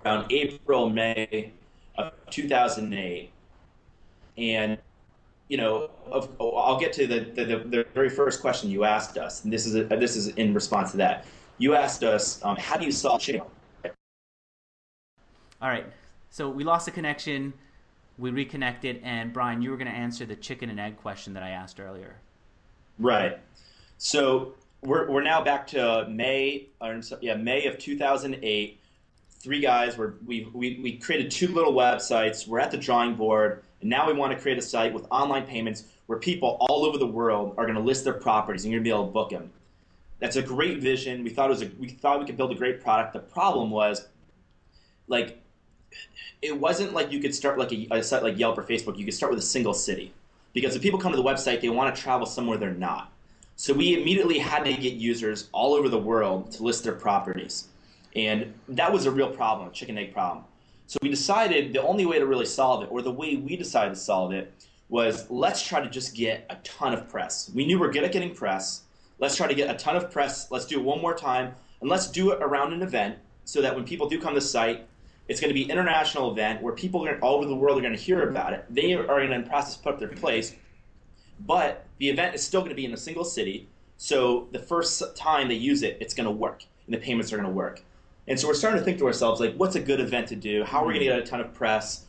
[0.04, 1.52] around April, May
[1.96, 3.30] of 2008,
[4.36, 4.78] and
[5.48, 9.44] you know, of, I'll get to the, the, the, very first question you asked us,
[9.44, 11.26] and this is, a, this is in response to that.
[11.58, 13.42] You asked us, um, how do you solve chicken?
[15.60, 15.86] All right,
[16.30, 17.52] so we lost the connection,
[18.18, 21.42] we reconnected, and Brian, you were going to answer the chicken and egg question that
[21.42, 22.16] I asked earlier.
[22.98, 23.38] Right.
[23.98, 28.80] So we're, we're now back to May, or, yeah, May of 2008.
[29.30, 32.46] Three guys, were, we, we, we created two little websites.
[32.46, 35.44] We're at the drawing board and now we want to create a site with online
[35.44, 38.78] payments where people all over the world are going to list their properties and you're
[38.78, 39.52] going to be able to book them.
[40.20, 41.22] That's a great vision.
[41.22, 43.12] We thought it was a, we thought we could build a great product.
[43.12, 44.08] The problem was,
[45.06, 45.42] like,
[46.40, 48.96] it wasn't like you could start like a, a site like Yelp or Facebook.
[48.96, 50.14] You could start with a single city
[50.54, 53.12] because if people come to the website, they want to travel somewhere they're not.
[53.56, 57.68] So we immediately had to get users all over the world to list their properties.
[58.16, 60.46] And that was a real problem, a chicken egg problem.
[60.86, 63.94] So we decided the only way to really solve it, or the way we decided
[63.94, 64.52] to solve it,
[64.88, 67.50] was let's try to just get a ton of press.
[67.54, 68.82] We knew we are good at getting press.
[69.18, 70.50] Let's try to get a ton of press.
[70.50, 73.74] Let's do it one more time, and let's do it around an event so that
[73.74, 74.86] when people do come to the site,
[75.26, 77.96] it's going to be an international event where people all over the world are going
[77.96, 78.66] to hear about it.
[78.68, 80.54] They are going to in process put up their place,
[81.40, 83.68] but the event is still going to be in a single city.
[83.96, 87.36] So the first time they use it, it's going to work, and the payments are
[87.36, 87.82] going to work.
[88.26, 90.64] And so we're starting to think to ourselves, like, what's a good event to do?
[90.64, 92.06] How are we going to get a ton of press?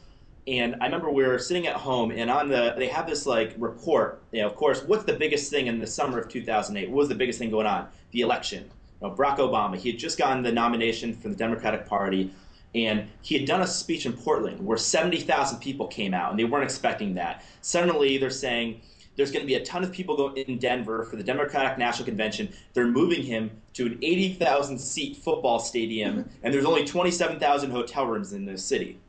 [0.48, 3.56] And I remember we were sitting at home, and on the they have this like
[3.58, 4.22] report.
[4.32, 6.90] You know, of course, what's the biggest thing in the summer of 2008?
[6.90, 7.88] What was the biggest thing going on?
[8.12, 8.70] The election.
[9.02, 9.76] You know, Barack Obama.
[9.76, 12.32] He had just gotten the nomination for the Democratic Party,
[12.76, 16.44] and he had done a speech in Portland where 70,000 people came out, and they
[16.44, 17.44] weren't expecting that.
[17.62, 18.82] Suddenly, they're saying
[19.16, 22.06] there's going to be a ton of people go in Denver for the Democratic National
[22.06, 22.50] Convention.
[22.74, 26.30] They're moving him to an 80,000 seat football stadium, mm-hmm.
[26.44, 29.00] and there's only 27,000 hotel rooms in the city.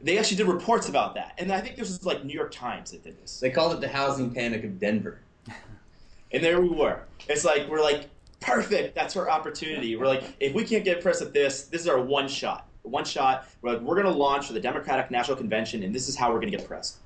[0.00, 2.90] They actually did reports about that, and I think this was like New York Times
[2.90, 3.38] that did this.
[3.38, 5.20] They called it the housing panic of Denver.
[6.32, 7.02] and there we were.
[7.28, 8.08] It's like we're like
[8.40, 8.96] perfect.
[8.96, 9.94] That's our opportunity.
[9.94, 12.68] We're like if we can't get press at this, this is our one shot.
[12.82, 13.46] One shot.
[13.60, 16.32] We're like, we're going to launch for the Democratic National Convention, and this is how
[16.32, 16.98] we're going to get press.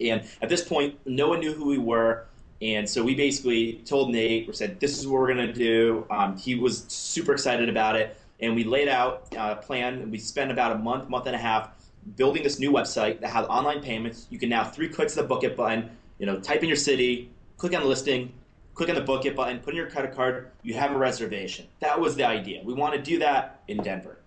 [0.00, 2.26] And at this point, no one knew who we were.
[2.60, 6.06] And so we basically told Nate, we said, this is what we're going to do.
[6.10, 8.16] Um, he was super excited about it.
[8.40, 10.10] And we laid out a plan.
[10.10, 11.70] We spent about a month, month and a half
[12.16, 14.26] building this new website that has online payments.
[14.30, 16.76] You can now three clicks of the book it button, you know, type in your
[16.76, 18.32] city, click on the listing,
[18.74, 21.66] click on the book it button, put in your credit card, you have a reservation.
[21.80, 22.62] That was the idea.
[22.64, 24.18] We want to do that in Denver.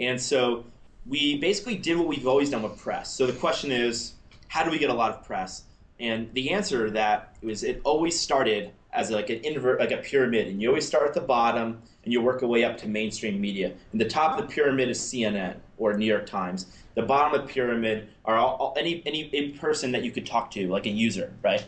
[0.00, 0.64] And so
[1.06, 3.14] we basically did what we've always done with press.
[3.14, 4.14] So the question is,
[4.48, 5.64] how do we get a lot of press?
[6.00, 9.98] And the answer to that was it always started as like an invert, like a
[9.98, 12.88] pyramid, and you always start at the bottom and you work your way up to
[12.88, 13.72] mainstream media.
[13.92, 16.66] And the top of the pyramid is CNN or New York Times.
[16.94, 20.50] The bottom of the pyramid are all, all, any any person that you could talk
[20.52, 21.64] to, like a user, right?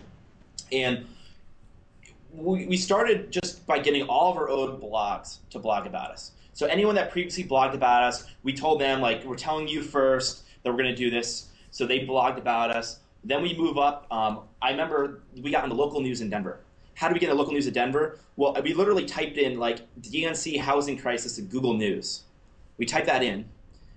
[0.70, 1.06] And
[2.32, 6.32] we, we started just by getting all of our own blogs to blog about us.
[6.52, 10.44] So anyone that previously blogged about us, we told them like we're telling you first
[10.62, 11.48] that we're going to do this.
[11.76, 13.00] So they blogged about us.
[13.22, 14.06] Then we move up.
[14.10, 16.60] Um, I remember we got in the local news in Denver.
[16.94, 18.18] How do we get in the local news in Denver?
[18.36, 22.22] Well, we literally typed in like DNC housing crisis in Google News.
[22.78, 23.44] We typed that in,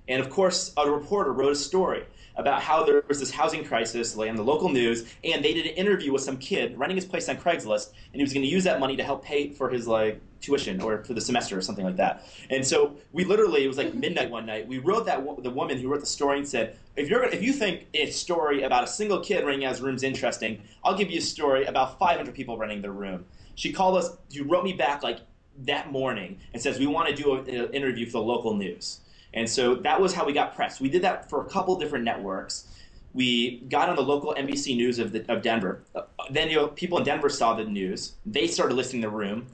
[0.09, 2.03] and of course, a reporter wrote a story
[2.39, 5.65] about how there was this housing crisis like, in the local news, and they did
[5.65, 8.49] an interview with some kid renting his place on Craigslist, and he was going to
[8.49, 11.61] use that money to help pay for his like tuition or for the semester or
[11.61, 12.25] something like that.
[12.49, 14.67] And so we literally, it was like midnight one night.
[14.67, 17.53] We wrote that the woman who wrote the story and said, if you're if you
[17.53, 21.11] think a story about a single kid renting out his room is interesting, I'll give
[21.11, 23.25] you a story about 500 people renting their room.
[23.55, 24.11] She called us.
[24.31, 25.19] She wrote me back like
[25.65, 29.01] that morning and says we want to do an interview for the local news.
[29.33, 30.79] And so that was how we got press.
[30.79, 32.67] We did that for a couple different networks.
[33.13, 35.83] We got on the local NBC News of, the, of Denver.
[35.95, 38.13] Uh, then you know, people in Denver saw the news.
[38.25, 39.47] They started listing the room.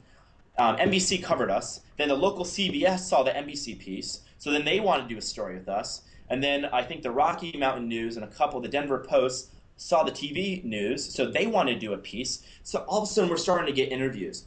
[0.58, 1.82] Um, NBC covered us.
[1.98, 4.22] Then the local CBS saw the NBC piece.
[4.38, 6.02] So then they wanted to do a story with us.
[6.30, 9.52] And then I think the Rocky Mountain News and a couple of the Denver Post
[9.78, 11.14] saw the TV news.
[11.14, 12.42] So they wanted to do a piece.
[12.64, 14.46] So all of a sudden we're starting to get interviews.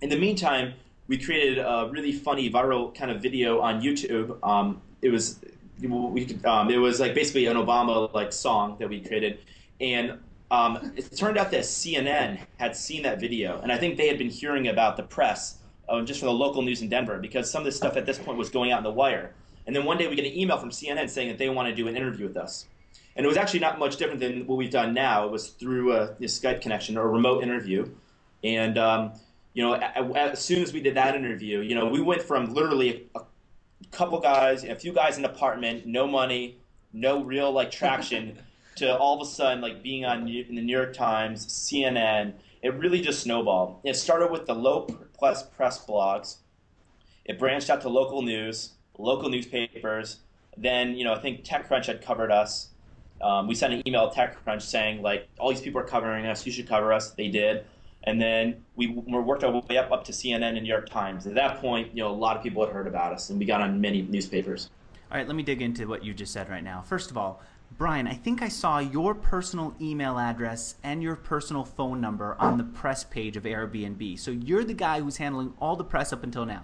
[0.00, 0.74] In the meantime,
[1.08, 4.38] we created a really funny viral kind of video on YouTube.
[4.46, 5.40] Um, it was
[5.80, 9.40] we um, it was like basically an Obama like song that we created,
[9.80, 10.18] and
[10.50, 14.18] um, it turned out that CNN had seen that video, and I think they had
[14.18, 17.60] been hearing about the press uh, just from the local news in Denver because some
[17.60, 19.34] of this stuff at this point was going out in the wire.
[19.66, 21.74] And then one day we get an email from CNN saying that they want to
[21.74, 22.66] do an interview with us.
[23.14, 25.26] And it was actually not much different than what we've done now.
[25.26, 27.88] It was through a, a Skype connection or a remote interview.
[28.42, 29.12] And um,
[29.54, 33.08] you know, as soon as we did that interview, you know, we went from literally
[33.14, 33.20] a
[33.90, 36.58] couple guys, a few guys in an apartment, no money,
[36.92, 38.38] no real like traction,
[38.76, 42.32] to all of a sudden like being on in the New York Times, CNN.
[42.62, 43.80] It really just snowballed.
[43.84, 44.86] It started with the low
[45.18, 46.36] plus press blogs.
[47.24, 50.20] It branched out to local news, local newspapers.
[50.56, 52.68] Then you know I think TechCrunch had covered us.
[53.20, 56.46] Um, we sent an email to TechCrunch saying like all these people are covering us,
[56.46, 57.10] you should cover us.
[57.10, 57.66] They did
[58.04, 61.26] and then we worked our way up up to CNN and New York Times.
[61.26, 63.44] At that point, you know, a lot of people had heard about us, and we
[63.44, 64.70] got on many newspapers.
[65.10, 66.82] All right, let me dig into what you just said right now.
[66.82, 67.42] First of all,
[67.78, 72.58] Brian, I think I saw your personal email address and your personal phone number on
[72.58, 74.18] the press page of Airbnb.
[74.18, 76.62] So you're the guy who's handling all the press up until now.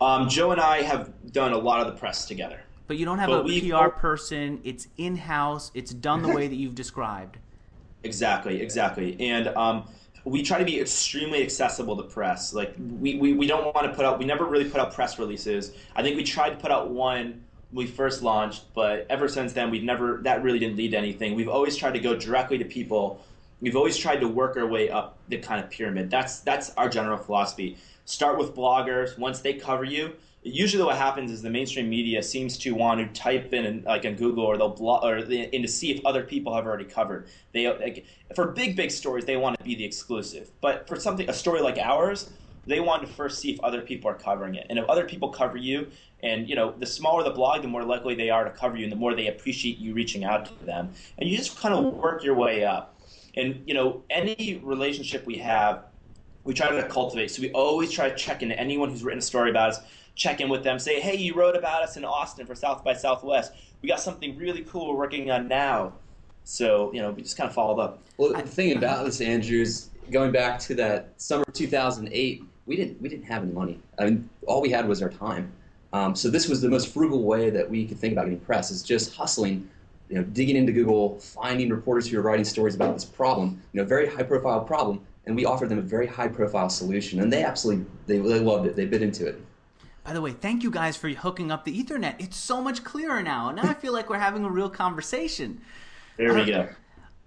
[0.00, 2.60] Um, Joe and I have done a lot of the press together.
[2.86, 4.60] But you don't have but a PR person.
[4.64, 5.70] It's in house.
[5.74, 7.38] It's done the way that you've described.
[8.02, 9.16] Exactly, exactly.
[9.20, 9.88] And um,
[10.24, 12.52] we try to be extremely accessible to press.
[12.52, 14.18] Like we, we, we don't want to put out.
[14.18, 15.72] We never really put out press releases.
[15.94, 19.52] I think we tried to put out one when we first launched, but ever since
[19.52, 20.20] then we've never.
[20.22, 21.34] That really didn't lead to anything.
[21.34, 23.24] We've always tried to go directly to people.
[23.60, 26.10] We've always tried to work our way up the kind of pyramid.
[26.10, 27.76] That's that's our general philosophy.
[28.06, 29.18] Start with bloggers.
[29.18, 33.20] Once they cover you, usually what happens is the mainstream media seems to want to
[33.20, 36.54] type in like in Google or they'll blog or in to see if other people
[36.54, 37.28] have already covered.
[37.52, 41.28] They like, for big big stories they want to be the exclusive, but for something
[41.28, 42.32] a story like ours,
[42.66, 44.66] they want to first see if other people are covering it.
[44.70, 45.90] And if other people cover you,
[46.22, 48.84] and you know the smaller the blog, the more likely they are to cover you,
[48.84, 50.94] and the more they appreciate you reaching out to them.
[51.18, 52.98] And you just kind of work your way up.
[53.34, 55.84] And you know any relationship we have
[56.44, 57.30] we try to cultivate.
[57.30, 59.80] So we always try to check in anyone who's written a story about us
[60.20, 62.92] check in with them, say, hey, you wrote about us in Austin for South by
[62.92, 63.52] Southwest.
[63.80, 65.94] We got something really cool we're working on now.
[66.44, 68.02] So, you know, we just kind of followed up.
[68.18, 72.76] Well, the thing about this, Andrew, is going back to that summer of 2008, we
[72.76, 73.80] didn't, we didn't have any money.
[73.98, 75.50] I mean, all we had was our time.
[75.94, 78.70] Um, so this was the most frugal way that we could think about getting press
[78.70, 79.68] is just hustling,
[80.10, 83.80] you know, digging into Google, finding reporters who are writing stories about this problem, you
[83.80, 87.32] know, very high profile problem, and we offered them a very high profile solution, and
[87.32, 88.76] they absolutely they, they loved it.
[88.76, 89.40] They bit into it.
[90.10, 92.16] By the way, thank you guys for hooking up the Ethernet.
[92.18, 93.50] It's so much clearer now.
[93.50, 95.60] And now I feel like we're having a real conversation.
[96.16, 96.68] There we uh, go.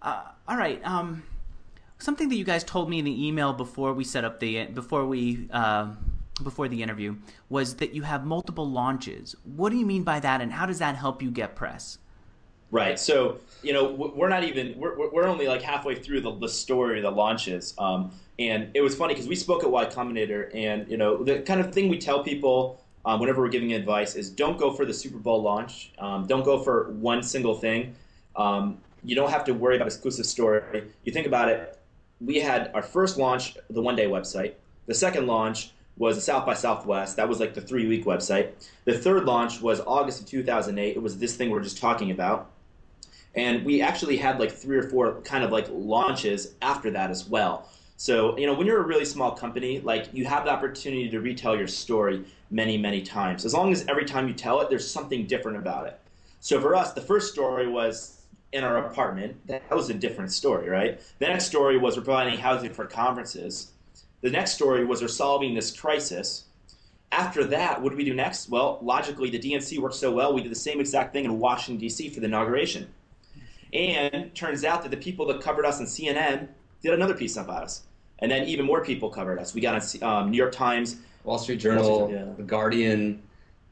[0.01, 0.85] Uh, all right.
[0.85, 1.23] Um,
[1.97, 5.05] something that you guys told me in the email before we set up the before
[5.05, 5.93] we uh,
[6.43, 7.15] before the interview
[7.47, 9.33] was that you have multiple launches.
[9.45, 11.99] What do you mean by that, and how does that help you get press?
[12.73, 12.97] Right.
[12.97, 17.01] So you know we're not even we're, we're only like halfway through the, the story
[17.01, 17.75] the launches.
[17.77, 21.41] Um, and it was funny because we spoke at Y Combinator, and you know the
[21.41, 24.85] kind of thing we tell people um, whenever we're giving advice is don't go for
[24.85, 25.91] the Super Bowl launch.
[25.99, 27.93] Um, don't go for one single thing.
[28.35, 30.85] Um, you don't have to worry about exclusive story.
[31.03, 31.77] You think about it.
[32.21, 34.55] We had our first launch, the one day website.
[34.87, 37.17] The second launch was the South by Southwest.
[37.17, 38.53] That was like the three week website.
[38.85, 40.95] The third launch was August of 2008.
[40.95, 42.49] It was this thing we're just talking about.
[43.35, 47.27] And we actually had like three or four kind of like launches after that as
[47.27, 47.69] well.
[47.97, 51.19] So, you know, when you're a really small company, like you have the opportunity to
[51.19, 53.45] retell your story many, many times.
[53.45, 55.99] As long as every time you tell it, there's something different about it.
[56.39, 59.35] So for us, the first story was in our apartment.
[59.47, 61.01] That was a different story, right?
[61.19, 63.71] The next story was we're providing housing for conferences.
[64.21, 66.45] The next story was we're solving this crisis.
[67.11, 68.49] After that, what did we do next?
[68.49, 71.79] Well, logically, the DNC worked so well, we did the same exact thing in Washington,
[71.79, 72.09] D.C.
[72.09, 72.87] for the inauguration.
[73.73, 76.47] And turns out that the people that covered us on CNN
[76.81, 77.83] did another piece about us.
[78.19, 79.53] And then even more people covered us.
[79.53, 82.25] We got on um, New York Times, Wall Street Journal, yeah.
[82.37, 83.21] The Guardian,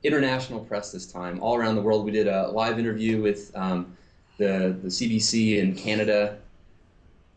[0.03, 2.05] international press this time, all around the world.
[2.05, 3.95] We did a live interview with um,
[4.37, 6.39] the the CBC in Canada.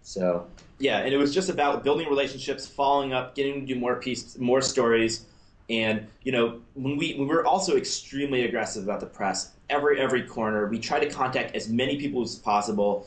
[0.02, 0.46] So
[0.78, 4.38] yeah, and it was just about building relationships, following up, getting to do more piece,
[4.38, 5.26] more stories.
[5.70, 10.22] And you know, when we we were also extremely aggressive about the press, every every
[10.22, 13.06] corner, we try to contact as many people as possible,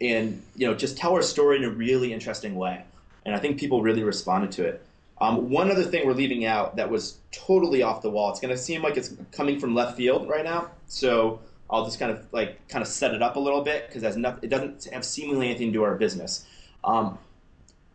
[0.00, 2.84] and you know, just tell our story in a really interesting way.
[3.24, 4.84] And I think people really responded to it.
[5.20, 8.30] Um, one other thing we're leaving out that was totally off the wall.
[8.30, 11.98] It's going to seem like it's coming from left field right now, so I'll just
[11.98, 15.04] kind of like kind of set it up a little bit because it doesn't have
[15.04, 16.46] seemingly anything to do our business.
[16.82, 17.18] Um,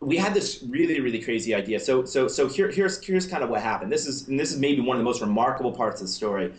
[0.00, 1.78] we had this really really crazy idea.
[1.78, 3.92] So so so here here's here's kind of what happened.
[3.92, 6.52] This is and this is maybe one of the most remarkable parts of the story.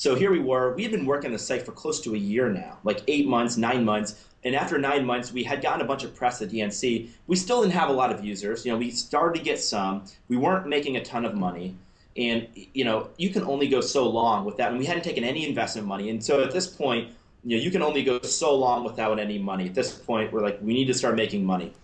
[0.00, 0.72] So here we were.
[0.72, 3.28] We had been working on the site for close to a year now, like eight
[3.28, 4.24] months, nine months.
[4.44, 7.10] And after nine months, we had gotten a bunch of press at DNC.
[7.26, 8.64] We still didn't have a lot of users.
[8.64, 10.04] You know, we started to get some.
[10.28, 11.76] We weren't making a ton of money.
[12.16, 14.70] And, you know, you can only go so long with that.
[14.70, 16.08] And we hadn't taken any investment money.
[16.08, 17.12] And so at this point,
[17.44, 19.66] you know, you can only go so long without any money.
[19.66, 21.74] At this point, we're like, we need to start making money.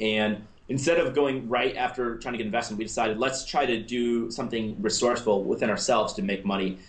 [0.00, 3.80] And instead of going right after trying to get investment, we decided let's try to
[3.80, 6.80] do something resourceful within ourselves to make money.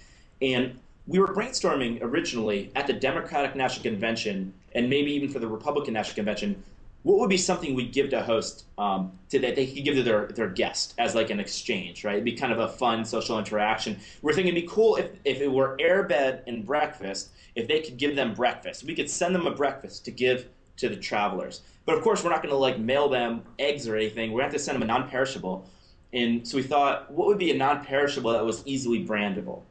[0.43, 0.77] And
[1.07, 5.93] we were brainstorming originally at the Democratic National Convention and maybe even for the Republican
[5.93, 6.61] National Convention,
[7.03, 9.95] what would be something we'd give to a host um, to that they could give
[9.95, 12.13] to their, their guest as like an exchange, right?
[12.13, 13.97] It'd be kind of a fun social interaction.
[14.21, 17.97] We're thinking it'd be cool if, if it were airbed and breakfast, if they could
[17.97, 18.83] give them breakfast.
[18.83, 21.61] We could send them a breakfast to give to the travelers.
[21.85, 24.31] But of course, we're not going to like mail them eggs or anything.
[24.31, 25.69] We're going to have to send them a non-perishable.
[26.13, 29.61] And so we thought, what would be a non-perishable that was easily brandable?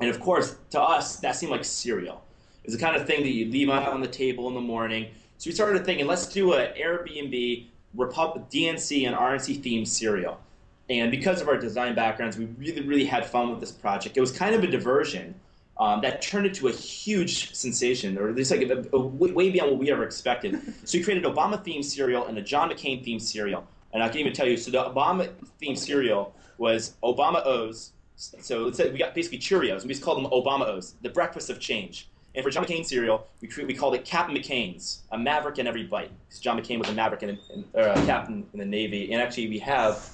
[0.00, 2.22] And of course, to us, that seemed like cereal.
[2.64, 5.08] It's the kind of thing that you leave out on the table in the morning.
[5.38, 10.40] So we started thinking, let's do an Airbnb Republic, DNC and RNC themed cereal.
[10.88, 14.16] And because of our design backgrounds, we really, really had fun with this project.
[14.16, 15.34] It was kind of a diversion
[15.78, 19.72] um, that turned into a huge sensation, or at least like a, a, way beyond
[19.72, 20.60] what we ever expected.
[20.84, 23.66] so we created Obama themed cereal and a John McCain themed cereal.
[23.92, 25.30] And I can even tell you, so the Obama
[25.60, 27.92] themed cereal was Obama O's.
[28.16, 31.10] So let's say we got basically Cheerios, and we just called them Obama O's, the
[31.10, 32.08] breakfast of change.
[32.34, 35.84] And for John McCain cereal, we, we called it Captain McCain's, a maverick in every
[35.84, 36.10] bite.
[36.26, 39.12] Because John McCain was a maverick in, in, a captain in the Navy.
[39.12, 40.10] And actually, we have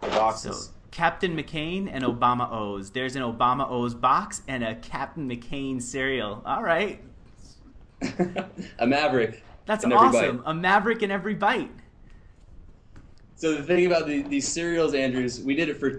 [0.00, 0.66] the boxes.
[0.66, 2.90] So Captain McCain and Obama O's.
[2.90, 6.40] There's an Obama O's box and a Captain McCain cereal.
[6.46, 7.02] All right.
[8.78, 9.42] a maverick.
[9.66, 10.42] That's awesome.
[10.46, 11.70] A maverick in every bite.
[13.34, 15.96] So the thing about the, these cereals, Andrews, we did it for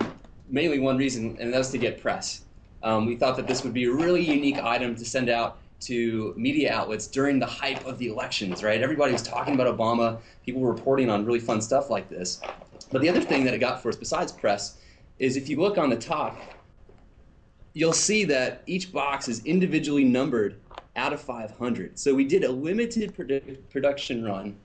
[0.50, 2.42] mainly one reason, and that was to get press.
[2.84, 6.34] Um, we thought that this would be a really unique item to send out to
[6.38, 8.82] media outlets during the hype of the elections, right?
[8.82, 10.20] Everybody was talking about Obama.
[10.46, 12.42] People were reporting on really fun stuff like this.
[12.92, 14.78] But the other thing that it got for us, besides press,
[15.20, 16.40] is if you look on the top,
[17.74, 20.56] you'll see that each box is individually numbered
[20.96, 22.00] out of 500.
[22.00, 24.56] So we did a limited produ- production run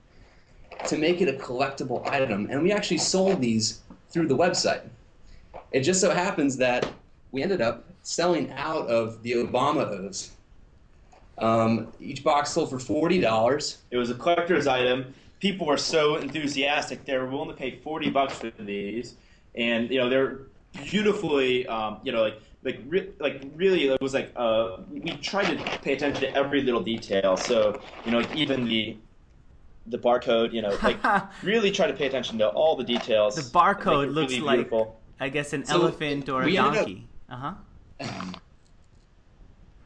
[0.87, 4.81] to make it a collectible item, and we actually sold these through the website.
[5.71, 6.91] It just so happens that
[7.31, 10.31] we ended up selling out of the Obama O's.
[11.37, 13.79] Um, each box sold for forty dollars.
[13.89, 15.13] It was a collector's item.
[15.39, 19.15] People were so enthusiastic; they were willing to pay forty bucks for these
[19.55, 20.39] and you know they're
[20.73, 25.57] beautifully, um, you know, like like re- like really it was like uh, we tried
[25.57, 27.37] to pay attention to every little detail.
[27.37, 28.97] So you know, like even the
[29.87, 30.97] the barcode, you know, like
[31.43, 33.35] really try to pay attention to all the details.
[33.35, 35.00] The barcode looks really like beautiful.
[35.21, 37.07] I guess an so elephant or a donkey.
[37.29, 37.53] Uh huh.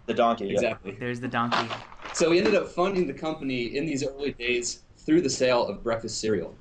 [0.06, 0.50] The donkey.
[0.50, 0.94] Exactly.
[0.94, 1.00] Yeah.
[1.00, 1.68] There's the donkey.
[2.14, 5.84] So we ended up funding the company in these early days through the sale of
[5.84, 6.56] breakfast cereal.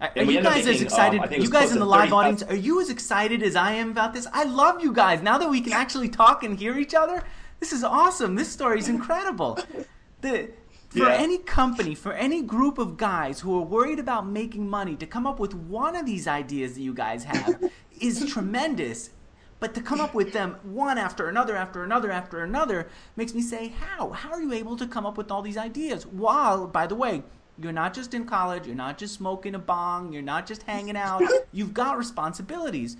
[0.00, 1.20] Are you guys as excited?
[1.20, 4.14] Um, you guys in the live audience, are you as excited as I am about
[4.14, 4.26] this?
[4.32, 5.22] I love you guys.
[5.22, 7.22] Now that we can actually talk and hear each other,
[7.60, 8.34] this is awesome.
[8.34, 9.58] This story is incredible.
[10.22, 10.50] The
[10.94, 11.14] for yeah.
[11.14, 15.26] any company, for any group of guys who are worried about making money, to come
[15.26, 17.64] up with one of these ideas that you guys have
[18.00, 19.10] is tremendous.
[19.58, 23.42] But to come up with them one after another, after another, after another, makes me
[23.42, 24.10] say, how?
[24.10, 26.06] How are you able to come up with all these ideas?
[26.06, 27.24] While, by the way,
[27.58, 28.66] you're not just in college.
[28.66, 30.12] You're not just smoking a bong.
[30.12, 31.22] You're not just hanging out.
[31.52, 32.96] You've got responsibilities.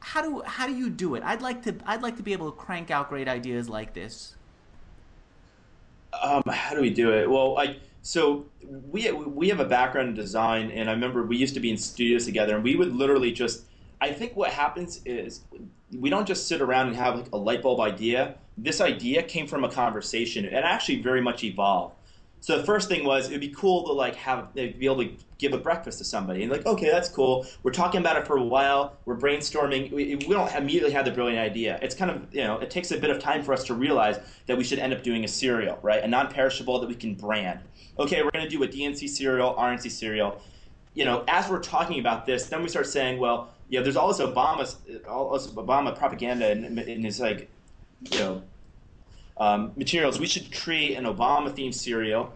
[0.00, 1.22] How do how do you do it?
[1.22, 4.36] I'd like to I'd like to be able to crank out great ideas like this.
[6.12, 7.30] Um, how do we do it?
[7.30, 11.54] Well, I so we we have a background in design, and I remember we used
[11.54, 13.64] to be in studios together, and we would literally just.
[14.02, 15.42] I think what happens is
[15.94, 18.36] we don't just sit around and have like a light bulb idea.
[18.56, 20.46] This idea came from a conversation.
[20.46, 21.96] It actually very much evolved.
[22.42, 25.10] So the first thing was it'd be cool to like have eh, be able to
[25.38, 27.46] give a breakfast to somebody and like okay that's cool.
[27.62, 28.96] We're talking about it for a while.
[29.04, 29.92] We're brainstorming.
[29.92, 31.78] We, we don't immediately have the brilliant idea.
[31.82, 34.18] It's kind of you know it takes a bit of time for us to realize
[34.46, 37.60] that we should end up doing a cereal right, a non-perishable that we can brand.
[37.98, 40.40] Okay, we're going to do a DNC cereal, RNC cereal.
[40.94, 44.32] You know, as we're talking about this, then we start saying, well, yeah, there's also
[44.32, 44.74] Obama,
[45.06, 47.48] also Obama propaganda in, in his like,
[48.10, 48.42] you know,
[49.40, 50.20] um, materials.
[50.20, 52.32] We should create an Obama themed cereal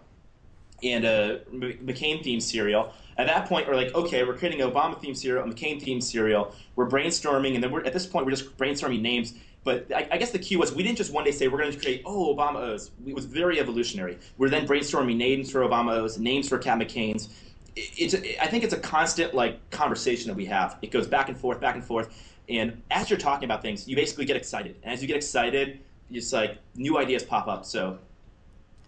[0.82, 2.92] and a McCain themed cereal.
[3.16, 6.02] At that point, we're like, okay, we're creating an Obama themed cereal, a McCain themed
[6.02, 6.52] cereal.
[6.74, 9.34] We're brainstorming, and then we're at this point we're just brainstorming names.
[9.62, 11.72] But I, I guess the key was we didn't just one day say we're going
[11.72, 12.90] to create oh Obama O's.
[13.06, 14.18] It was very evolutionary.
[14.36, 17.28] We're then brainstorming names for Obama O's, names for Cap'n McCain's.
[17.76, 20.78] It's I think it's a constant like conversation that we have.
[20.82, 22.14] It goes back and forth, back and forth.
[22.48, 24.76] And as you're talking about things, you basically get excited.
[24.82, 25.80] And as you get excited,
[26.10, 27.64] it's like new ideas pop up.
[27.64, 27.98] So,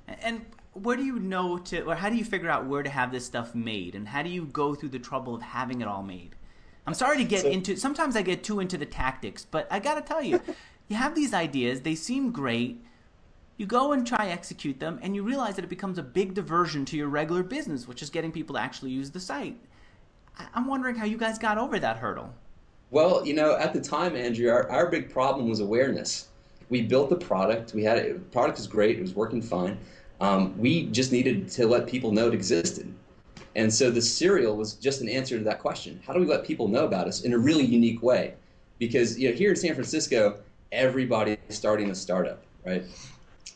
[0.07, 3.13] and where do you know to, or how do you figure out where to have
[3.13, 6.03] this stuff made, and how do you go through the trouble of having it all
[6.03, 6.37] made?
[6.87, 7.77] I'm sorry to get so, into.
[7.77, 10.41] Sometimes I get too into the tactics, but I got to tell you,
[10.89, 11.81] you have these ideas.
[11.81, 12.83] They seem great.
[13.57, 16.85] You go and try execute them, and you realize that it becomes a big diversion
[16.87, 19.59] to your regular business, which is getting people to actually use the site.
[20.55, 22.35] I'm wondering how you guys got over that hurdle.
[22.91, 26.29] Well, you know, at the time, Andrew, our, our big problem was awareness.
[26.69, 27.75] We built the product.
[27.75, 28.13] We had it.
[28.15, 28.99] The product was great.
[28.99, 29.79] It was working fine.
[30.21, 32.93] Um, we just needed to let people know it existed.
[33.55, 36.01] And so the cereal was just an answer to that question.
[36.07, 38.35] How do we let people know about us in a really unique way?
[38.79, 40.41] Because you know, here in San Francisco,
[40.73, 42.85] everybody is starting a startup, right?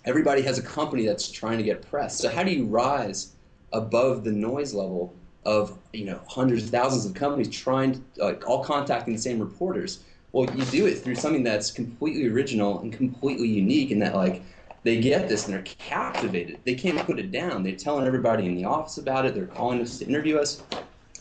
[0.06, 2.18] Everybody has a company that's trying to get press.
[2.18, 3.32] So how do you rise
[3.72, 8.48] above the noise level of you know hundreds of thousands of companies trying to, like
[8.48, 10.00] all contacting the same reporters?
[10.32, 14.42] Well, you do it through something that's completely original and completely unique, and that like
[14.82, 16.58] they get this and they're captivated.
[16.64, 17.62] They can't put it down.
[17.62, 19.34] They're telling everybody in the office about it.
[19.34, 20.62] They're calling us to interview us.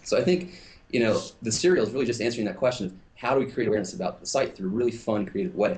[0.03, 3.33] So I think, you know, the cereal is really just answering that question of how
[3.33, 5.77] do we create awareness about the site through a really fun, creative way.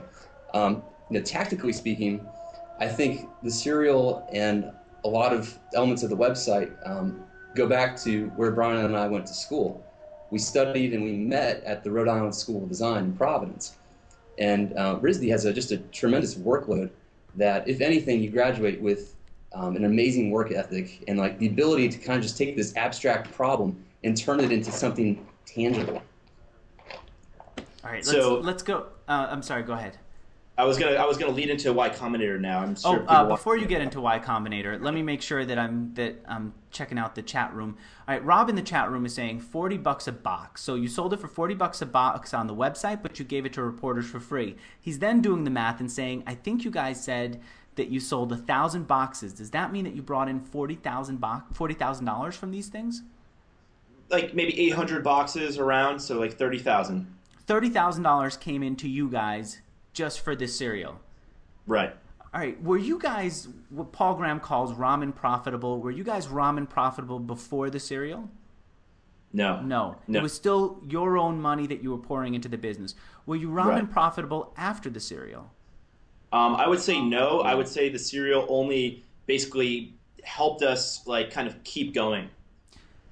[0.54, 2.26] Um, you know, tactically speaking,
[2.80, 4.72] I think the cereal and
[5.04, 7.24] a lot of elements of the website um,
[7.56, 9.84] go back to where Brian and I went to school.
[10.32, 13.76] We studied and we met at the Rhode Island School of Design in Providence.
[14.40, 16.90] And uh, RISD has a, just a tremendous workload
[17.36, 19.16] that if anything, you graduate with
[19.54, 22.76] um, an amazing work ethic and like the ability to kind of just take this
[22.78, 26.02] abstract problem and turn it into something tangible.
[27.84, 28.88] All right, so let's, let's go.
[29.08, 29.64] Uh, I'm sorry.
[29.64, 29.98] Go ahead.
[30.58, 32.60] I was gonna I was gonna lead into Y Combinator now.
[32.60, 33.06] I'm sure.
[33.08, 36.22] Oh, uh, before you get into Y Combinator, let me make sure that I'm that
[36.28, 37.78] I'm checking out the chat room.
[38.08, 40.62] All right, Rob in the chat room is saying forty bucks a box.
[40.62, 43.46] So you sold it for forty bucks a box on the website, but you gave
[43.46, 44.58] it to reporters for free.
[44.80, 47.42] He's then doing the math and saying, I think you guys said
[47.76, 49.34] that you sold a thousand boxes.
[49.34, 52.68] Does that mean that you brought in forty thousand bo- forty thousand dollars from these
[52.68, 53.04] things?
[54.10, 57.08] Like maybe eight hundred boxes around, so like thirty thousand.
[57.48, 59.62] Thirty thousand dollars came into you guys
[59.94, 61.00] just for this cereal.
[61.68, 61.94] Right.
[62.34, 62.62] All right.
[62.64, 65.80] Were you guys what Paul Graham calls ramen profitable?
[65.80, 68.30] Were you guys ramen profitable before the cereal?
[69.34, 69.62] No.
[69.62, 69.98] No.
[70.08, 70.20] no.
[70.20, 72.96] It was still your own money that you were pouring into the business.
[73.26, 73.92] Were you ramen right.
[73.92, 75.52] profitable after the cereal?
[76.34, 77.42] Um, I would say no.
[77.42, 82.30] I would say the cereal only basically helped us like kind of keep going.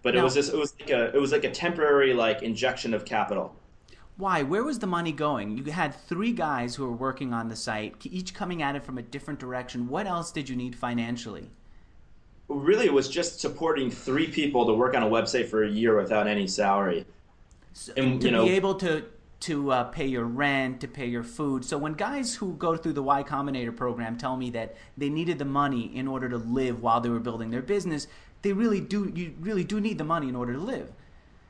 [0.02, 2.42] But now, it was just it was like a it was like a temporary like
[2.42, 3.54] injection of capital.
[4.20, 4.44] Why?
[4.44, 5.58] Where was the money going?
[5.58, 8.98] You had three guys who were working on the site, each coming at it from
[8.98, 9.88] a different direction.
[9.88, 11.50] What else did you need financially?
[12.50, 15.96] Really, it was just supporting three people to work on a website for a year
[15.96, 17.06] without any salary.
[17.72, 19.06] So, and, to you know, be able to
[19.42, 21.64] to uh, pay your rent, to pay your food.
[21.64, 25.40] So when guys who go through the Y Combinator program tell me that they needed
[25.40, 28.06] the money in order to live while they were building their business,
[28.42, 29.14] they really do.
[29.16, 30.92] You really do need the money in order to live.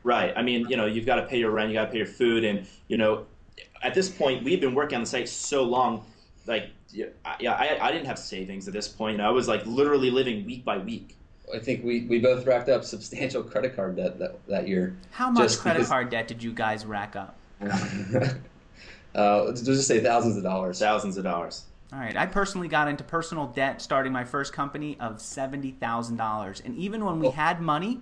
[0.03, 0.33] Right.
[0.35, 2.07] I mean, you know, you've got to pay your rent, you got to pay your
[2.07, 3.25] food, and you know,
[3.83, 6.05] at this point, we've been working on the site so long.
[6.45, 9.21] Like, yeah, I, I didn't have savings at this point.
[9.21, 11.15] I was like literally living week by week.
[11.53, 14.95] I think we, we both racked up substantial credit card debt that, that year.
[15.11, 15.89] How much credit because...
[15.89, 17.35] card debt did you guys rack up?
[19.15, 20.79] uh, let's just say thousands of dollars.
[20.79, 21.65] Thousands of dollars.
[21.91, 22.15] All right.
[22.15, 26.65] I personally got into personal debt starting my first company of $70,000.
[26.65, 27.31] And even when we oh.
[27.31, 27.99] had money,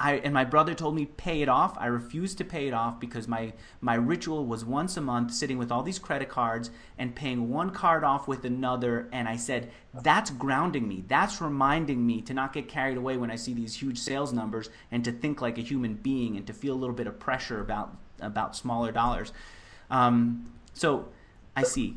[0.00, 1.76] I and my brother told me pay it off.
[1.76, 5.58] I refused to pay it off because my my ritual was once a month sitting
[5.58, 9.70] with all these credit cards and paying one card off with another and I said
[9.92, 11.04] that's grounding me.
[11.08, 14.70] That's reminding me to not get carried away when I see these huge sales numbers
[14.92, 17.60] and to think like a human being and to feel a little bit of pressure
[17.60, 19.32] about about smaller dollars.
[19.90, 21.08] Um, so
[21.56, 21.96] I see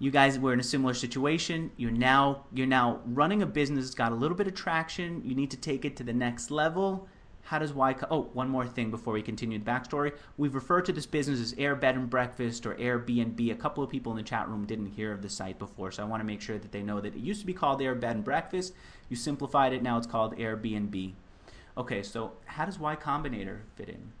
[0.00, 3.94] you guys were in a similar situation you're now you're now running a business that's
[3.94, 7.08] got a little bit of traction you need to take it to the next level
[7.48, 7.96] how does Y?
[8.10, 10.12] Oh, one more thing before we continue the backstory.
[10.36, 13.50] We've referred to this business as Air Bed and Breakfast or Airbnb.
[13.50, 16.02] A couple of people in the chat room didn't hear of the site before, so
[16.02, 17.94] I want to make sure that they know that it used to be called Air
[17.94, 18.74] Bed and Breakfast.
[19.08, 21.14] You simplified it, now it's called Airbnb.
[21.78, 24.12] Okay, so how does Y Combinator fit in?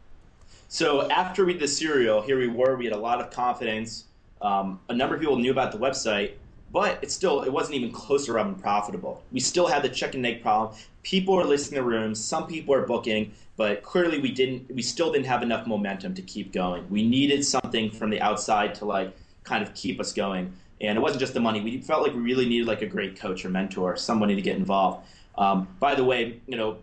[0.68, 2.76] So after we did the cereal, here we were.
[2.76, 4.04] We had a lot of confidence.
[4.40, 6.32] Um, a number of people knew about the website,
[6.72, 9.22] but it still it wasn't even close to running profitable.
[9.32, 10.76] We still had the chicken egg problem.
[11.02, 12.22] People are listing the rooms.
[12.22, 14.74] Some people are booking, but clearly we didn't.
[14.74, 16.88] We still didn't have enough momentum to keep going.
[16.90, 20.52] We needed something from the outside to like kind of keep us going.
[20.80, 21.60] And it wasn't just the money.
[21.60, 24.56] We felt like we really needed like a great coach or mentor, somebody to get
[24.56, 25.06] involved.
[25.36, 26.78] Um, by the way, you know,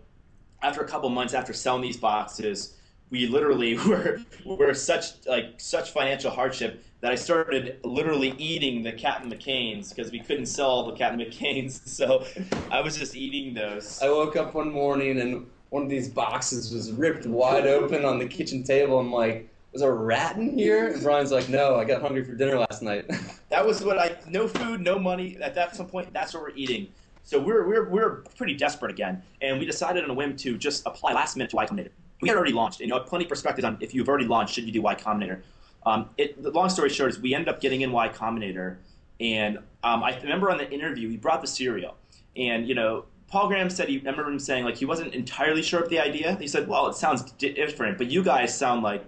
[0.62, 2.74] after a couple months after selling these boxes,
[3.10, 8.92] we literally were were such like such financial hardship that I started literally eating the
[8.92, 11.82] Captain McCain's because we couldn't sell the Captain McCain's.
[11.96, 12.26] So
[12.70, 14.00] I was just eating those.
[14.02, 18.18] I woke up one morning and one of these boxes was ripped wide open on
[18.18, 18.98] the kitchen table.
[18.98, 20.88] I'm like, was a rat in here?
[20.92, 23.10] And Brian's like, no, I got hungry for dinner last night.
[23.50, 25.36] that was what I no food, no money.
[25.40, 26.88] At that some point, that's what we're eating.
[27.22, 30.86] So we're we're we're pretty desperate again, and we decided on a whim to just
[30.86, 31.90] apply last minute to Y Combinator.
[32.20, 34.64] We had already launched, you know, plenty of perspectives on if you've already launched, should
[34.64, 35.42] you do Y Combinator?
[35.84, 38.76] Um, it, the long story short is we ended up getting in Y Combinator,
[39.20, 41.96] and um, I remember on the interview he brought the cereal,
[42.36, 45.62] and you know Paul Graham said he I remember him saying like he wasn't entirely
[45.62, 46.36] sure of the idea.
[46.40, 49.04] He said, "Well, it sounds different, but you guys sound like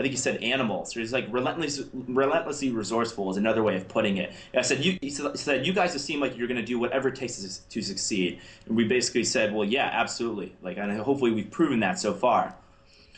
[0.00, 0.94] I think he said animals.
[0.94, 4.30] He's like relentlessly, relentlessly resourceful is another way of putting it.
[4.54, 7.10] And I said, you, he said, you guys seem like you're going to do whatever
[7.10, 8.40] it takes to, to succeed.
[8.64, 10.54] And we basically said, well, yeah, absolutely.
[10.62, 12.54] Like, and hopefully we've proven that so far.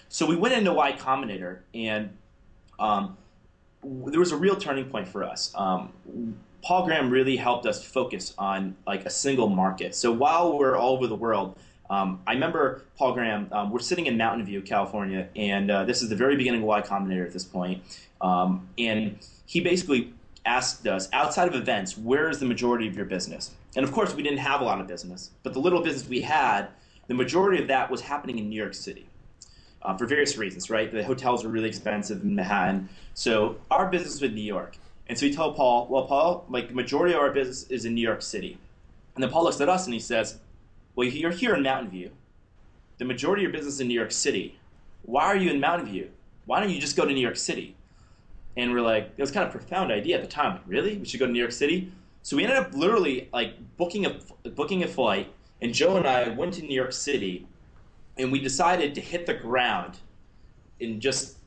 [0.08, 2.10] So we went into Y Combinator, and
[2.80, 3.16] um,
[3.84, 5.52] there was a real turning point for us.
[5.54, 5.92] Um,
[6.64, 9.94] Paul Graham really helped us focus on like a single market.
[9.94, 11.56] So while we're all over the world,
[11.92, 13.48] um, I remember Paul Graham.
[13.52, 16.66] Um, we're sitting in Mountain View, California, and uh, this is the very beginning of
[16.66, 17.82] Y Combinator at this point.
[18.22, 20.14] Um, and he basically
[20.46, 23.50] asked us, outside of events, where is the majority of your business?
[23.76, 26.22] And of course, we didn't have a lot of business, but the little business we
[26.22, 26.68] had,
[27.08, 29.06] the majority of that was happening in New York City.
[29.82, 30.92] Uh, for various reasons, right?
[30.92, 32.88] The hotels were really expensive in Manhattan.
[33.14, 34.76] So our business was in New York.
[35.08, 37.92] And so he told Paul, well, Paul, like the majority of our business is in
[37.94, 38.56] New York City.
[39.16, 40.38] And then Paul looks at us and he says,
[40.94, 42.10] well, you're here in Mountain View.
[42.98, 44.58] The majority of your business is in New York City.
[45.02, 46.10] Why are you in Mountain View?
[46.44, 47.74] Why don't you just go to New York City?
[48.56, 50.52] And we're like, it was kind of a profound idea at the time.
[50.52, 50.98] Like, really?
[50.98, 51.90] We should go to New York City?
[52.22, 54.16] So we ended up literally like booking a
[54.50, 57.46] booking a flight, and Joe and I went to New York City,
[58.16, 59.98] and we decided to hit the ground,
[60.80, 61.38] and just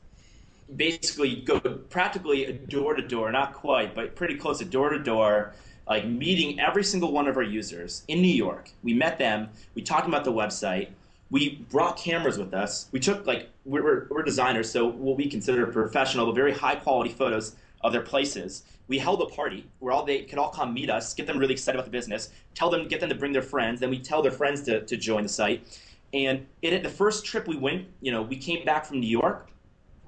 [0.74, 5.54] basically go practically door to door, not quite, but pretty close to door to door
[5.88, 8.70] like meeting every single one of our users in New York.
[8.82, 9.48] We met them.
[9.74, 10.88] We talked about the website.
[11.30, 12.88] We brought cameras with us.
[12.92, 17.10] We took like we're, we're, designers, so what we consider professional but very high quality
[17.10, 18.62] photos of their places.
[18.88, 21.54] We held a party where all they could all come meet us, get them really
[21.54, 23.80] excited about the business, tell them, get them to bring their friends.
[23.80, 25.80] Then we tell their friends to, to join the site.
[26.14, 29.50] And it, the first trip we went, you know, we came back from New York,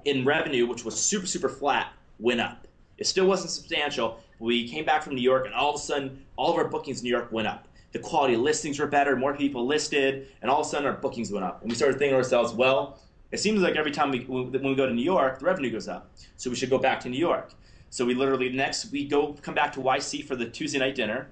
[0.05, 2.67] in revenue, which was super super flat, went up.
[2.99, 6.23] It still wasn't substantial, we came back from New York, and all of a sudden,
[6.35, 7.67] all of our bookings in New York went up.
[7.91, 10.93] The quality of listings were better, more people listed, and all of a sudden our
[10.93, 11.61] bookings went up.
[11.61, 12.99] And we started thinking to ourselves, well,
[13.31, 15.87] it seems like every time we when we go to New York, the revenue goes
[15.87, 16.11] up.
[16.37, 17.51] So we should go back to New York.
[17.89, 21.29] So we literally next we go come back to YC for the Tuesday night dinner,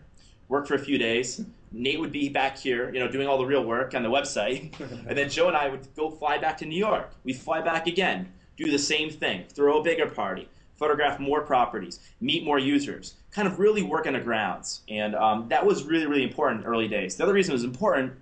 [0.48, 1.44] work for a few days.
[1.72, 4.80] Nate would be back here, you know, doing all the real work on the website,
[5.08, 7.12] and then Joe and I would go fly back to New York.
[7.24, 10.48] We fly back again, do the same thing, throw a bigger party,
[10.78, 14.82] photograph more properties, meet more users, kind of really work on the grounds.
[14.90, 17.16] And um, that was really, really important in early days.
[17.16, 18.14] The other reason it was important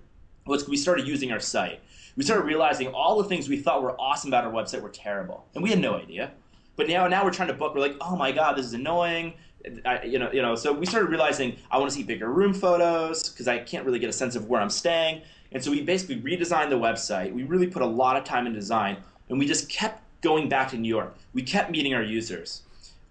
[0.46, 1.80] was we started using our site.
[2.16, 5.46] We started realizing all the things we thought were awesome about our website were terrible,
[5.54, 6.32] and we had no idea.
[6.76, 7.74] But now, now we're trying to book.
[7.74, 9.34] We're like, oh my god, this is annoying.
[9.84, 10.54] I, you know, you know.
[10.54, 13.98] So we started realizing I want to see bigger room photos because I can't really
[13.98, 15.22] get a sense of where I'm staying.
[15.52, 17.32] And so we basically redesigned the website.
[17.32, 18.98] We really put a lot of time in design,
[19.28, 21.16] and we just kept going back to New York.
[21.34, 22.62] We kept meeting our users.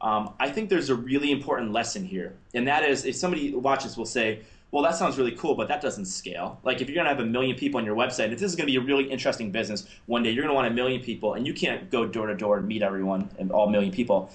[0.01, 3.95] Um, I think there's a really important lesson here, and that is if somebody watches
[3.95, 4.41] will say,
[4.71, 6.59] well, that sounds really cool, but that doesn't scale.
[6.65, 8.57] Like if you're going to have a million people on your website, if this is
[8.57, 11.01] going to be a really interesting business one day, you're going to want a million
[11.01, 14.29] people, and you can't go door to door and meet everyone and all million people.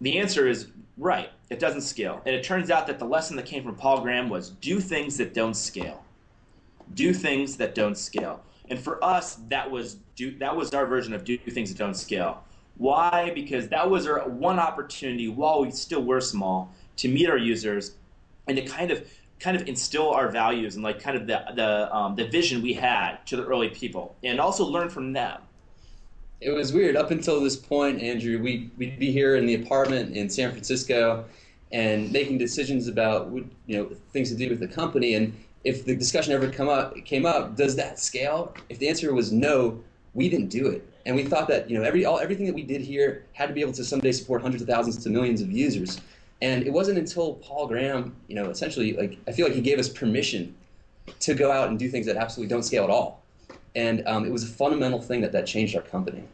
[0.00, 0.66] The answer is
[0.96, 1.30] right.
[1.50, 4.28] It doesn't scale, and it turns out that the lesson that came from Paul Graham
[4.28, 6.02] was do things that don't scale.
[6.94, 8.42] Do things that don't scale.
[8.70, 11.94] And for us, that was do, that was our version of do things that don't
[11.94, 12.42] scale.
[12.76, 13.32] Why?
[13.34, 17.94] Because that was our one opportunity while we still were small to meet our users
[18.46, 19.08] and to kind of
[19.40, 22.72] kind of instill our values and like kind of the the um, the vision we
[22.72, 25.40] had to the early people and also learn from them.
[26.40, 28.40] It was weird up until this point, Andrew.
[28.40, 31.24] We we'd be here in the apartment in San Francisco
[31.72, 33.30] and making decisions about
[33.66, 35.32] you know things to do with the company and
[35.64, 38.54] if the discussion ever come up came up, does that scale?
[38.68, 39.82] If the answer was no,
[40.14, 40.88] we didn't do it.
[41.06, 43.54] And we thought that you know every all, everything that we did here had to
[43.54, 46.00] be able to someday support hundreds of thousands to millions of users.
[46.40, 49.78] And it wasn't until Paul Graham, you know, essentially like I feel like he gave
[49.78, 50.54] us permission
[51.20, 53.22] to go out and do things that absolutely don't scale at all.
[53.74, 56.24] And um, it was a fundamental thing that that changed our company.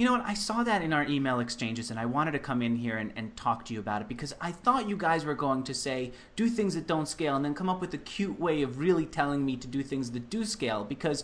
[0.00, 0.24] You know what?
[0.24, 3.12] I saw that in our email exchanges, and I wanted to come in here and,
[3.16, 6.12] and talk to you about it because I thought you guys were going to say,
[6.36, 9.04] do things that don't scale, and then come up with a cute way of really
[9.04, 11.22] telling me to do things that do scale because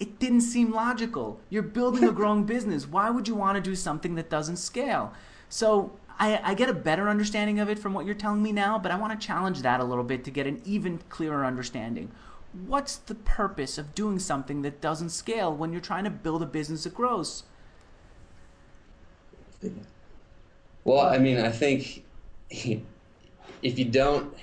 [0.00, 1.38] it didn't seem logical.
[1.50, 2.86] You're building a growing business.
[2.86, 5.12] Why would you want to do something that doesn't scale?
[5.50, 8.78] So I, I, get a better understanding of it from what you're telling me now,
[8.78, 12.10] but I want to challenge that a little bit to get an even clearer understanding.
[12.54, 16.46] What's the purpose of doing something that doesn't scale when you're trying to build a
[16.46, 17.42] business that grows?
[20.84, 22.04] Well, I mean, I think
[22.50, 24.34] if you don't,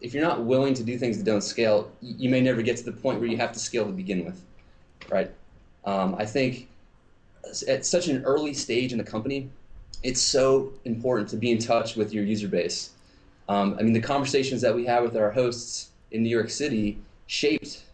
[0.00, 2.84] if you're not willing to do things that don't scale, you may never get to
[2.84, 4.42] the point where you have to scale to begin with,
[5.10, 5.30] right?
[5.84, 6.68] Um, I think
[7.66, 9.48] at such an early stage in the company,
[10.02, 12.90] it's so important to be in touch with your user base.
[13.48, 16.98] Um, I mean, the conversations that we have with our hosts in New York City
[17.26, 17.84] shaped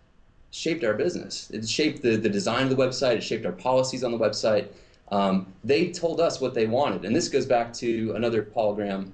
[0.50, 1.50] shaped our business.
[1.50, 3.16] It shaped the, the design of the website.
[3.16, 4.68] It shaped our policies on the website.
[5.12, 9.12] Um, they told us what they wanted, and this goes back to another Paul Graham,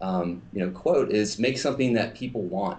[0.00, 2.78] um, you know, quote: "Is make something that people want."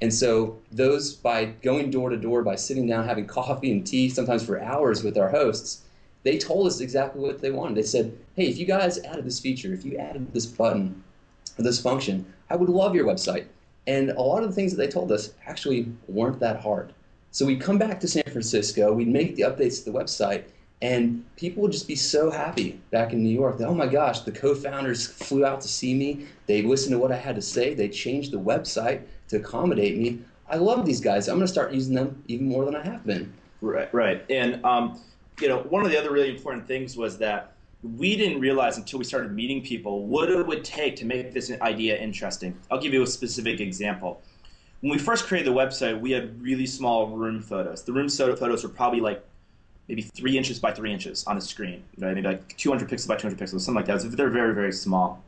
[0.00, 4.08] And so those by going door to door, by sitting down, having coffee and tea,
[4.08, 5.82] sometimes for hours with our hosts,
[6.22, 7.76] they told us exactly what they wanted.
[7.76, 11.02] They said, "Hey, if you guys added this feature, if you added this button,
[11.58, 13.46] this function, I would love your website."
[13.88, 16.92] And a lot of the things that they told us actually weren't that hard.
[17.32, 20.44] So we'd come back to San Francisco, we'd make the updates to the website,
[20.82, 24.20] and people would just be so happy back in New York that, oh my gosh,
[24.20, 26.26] the co founders flew out to see me.
[26.46, 27.72] They listened to what I had to say.
[27.72, 30.18] They changed the website to accommodate me.
[30.48, 31.28] I love these guys.
[31.28, 33.32] I'm going to start using them even more than I have been.
[33.60, 34.24] Right, right.
[34.28, 35.00] And, um,
[35.40, 37.52] you know, one of the other really important things was that
[37.96, 41.52] we didn't realize until we started meeting people what it would take to make this
[41.62, 42.58] idea interesting.
[42.72, 44.20] I'll give you a specific example.
[44.80, 47.84] When we first created the website, we had really small room photos.
[47.84, 49.24] The room photos were probably like
[49.92, 52.14] maybe three inches by three inches on the screen, right?
[52.14, 54.00] maybe like 200 pixels by 200 pixels, something like that.
[54.00, 55.22] So they're very, very small.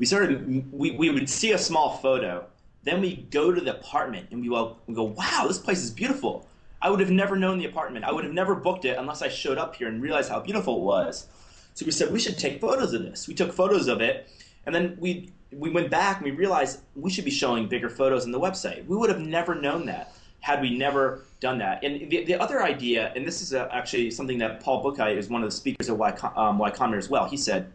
[0.00, 2.46] We started, we, we would see a small photo,
[2.82, 5.92] then we go to the apartment and we, go, we go, wow, this place is
[5.92, 6.48] beautiful.
[6.82, 8.04] I would have never known the apartment.
[8.04, 10.78] I would have never booked it unless I showed up here and realized how beautiful
[10.78, 11.28] it was.
[11.74, 13.28] So we said, we should take photos of this.
[13.28, 14.28] We took photos of it,
[14.66, 18.24] and then we, we went back and we realized we should be showing bigger photos
[18.24, 18.84] on the website.
[18.86, 21.84] We would have never known that had we never done that.
[21.84, 25.28] And the, the other idea, and this is a, actually something that Paul Buchheit is
[25.28, 27.26] one of the speakers of Y, um, y Combinator as well.
[27.26, 27.72] He said,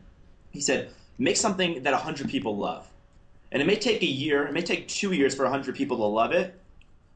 [0.51, 2.87] he said, make something that 100 people love.
[3.51, 6.03] And it may take a year, it may take two years for 100 people to
[6.03, 6.59] love it,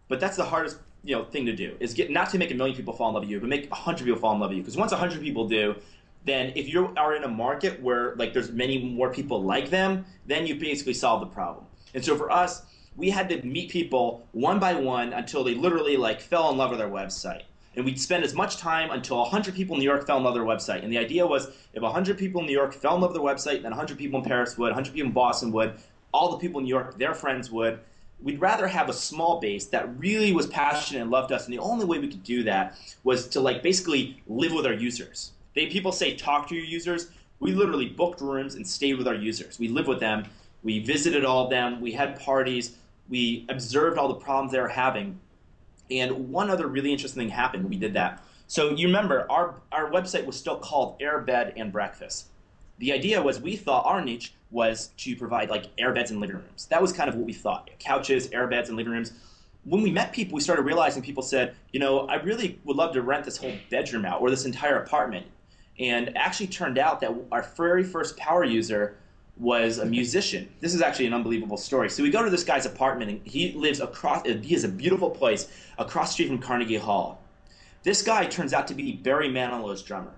[0.08, 2.54] but that's the hardest you know thing to do is get not to make a
[2.54, 4.58] million people fall in love with you, but make 100 people fall in love with
[4.58, 4.64] you.
[4.64, 5.76] Because once 100 people do,
[6.26, 10.06] then if you are in a market where like there's many more people like them,
[10.26, 11.66] then you basically solve the problem.
[11.94, 12.64] And so for us,
[13.00, 16.72] we had to meet people one by one until they literally like fell in love
[16.72, 17.44] with our website.
[17.76, 20.34] And we'd spend as much time until 100 people in New York fell in love
[20.34, 20.84] with their website.
[20.84, 23.34] And the idea was if 100 people in New York fell in love with their
[23.34, 25.76] website, then 100 people in Paris would, 100 people in Boston would,
[26.12, 27.80] all the people in New York, their friends would.
[28.22, 31.46] We'd rather have a small base that really was passionate and loved us.
[31.46, 32.76] And the only way we could do that
[33.06, 35.32] was to like basically live with our users.
[35.56, 37.12] They, people say talk to your users.
[37.40, 39.58] We literally booked rooms and stayed with our users.
[39.58, 40.26] We lived with them.
[40.64, 41.80] We visited all of them.
[41.80, 42.76] We had parties
[43.10, 45.20] we observed all the problems they were having.
[45.92, 48.24] And one other really interesting thing happened we did that.
[48.48, 52.28] So you remember, our, our website was still called Air Bed and Breakfast.
[52.80, 56.38] The idea was we thought our niche was to provide like air beds and living
[56.38, 56.66] rooms.
[56.68, 57.70] That was kind of what we thought.
[57.80, 59.14] Couches, air beds, and living rooms.
[59.66, 62.94] When we met people, we started realizing people said, you know, I really would love
[62.94, 65.28] to rent this whole bedroom out or this entire apartment.
[65.78, 68.98] And actually turned out that our very first power user
[69.40, 70.50] was a musician.
[70.60, 71.90] This is actually an unbelievable story.
[71.90, 74.26] So we go to this guy's apartment, and he lives across.
[74.26, 77.22] He has a beautiful place across the street from Carnegie Hall.
[77.84, 80.14] This guy turns out to be Barry Manilow's drummer.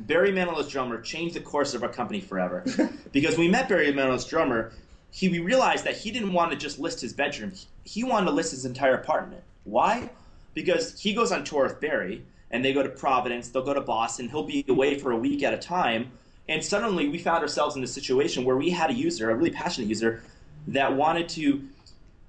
[0.00, 2.64] Barry Manilow's drummer changed the course of our company forever,
[3.12, 4.72] because we met Barry Manilow's drummer,
[5.10, 7.52] he we realized that he didn't want to just list his bedroom.
[7.84, 9.42] He wanted to list his entire apartment.
[9.64, 10.10] Why?
[10.52, 13.80] Because he goes on tour with Barry, and they go to Providence, they'll go to
[13.80, 14.28] Boston.
[14.28, 16.10] He'll be away for a week at a time
[16.48, 19.50] and suddenly we found ourselves in a situation where we had a user, a really
[19.50, 20.22] passionate user,
[20.68, 21.42] that wanted to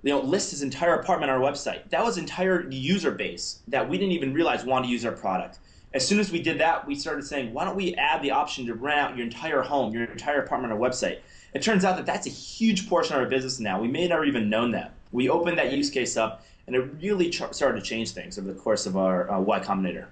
[0.04, 1.90] you know, list his entire apartment on our website.
[1.90, 5.60] That was entire user base that we didn't even realize wanted to use our product.
[5.94, 8.66] As soon as we did that, we started saying, why don't we add the option
[8.68, 11.20] to rent out your entire home, your entire apartment on our website?
[11.54, 13.82] It turns out that that's a huge portion of our business now.
[13.82, 14.94] We may have even known that.
[15.12, 18.60] We opened that use case up, and it really started to change things over the
[18.60, 20.06] course of our uh, Y Combinator.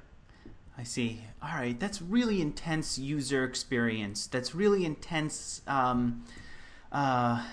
[0.78, 1.22] I see.
[1.42, 4.28] All right, that's really intense user experience.
[4.28, 5.62] That's really intense.
[5.68, 6.26] Um,
[6.92, 7.44] uh,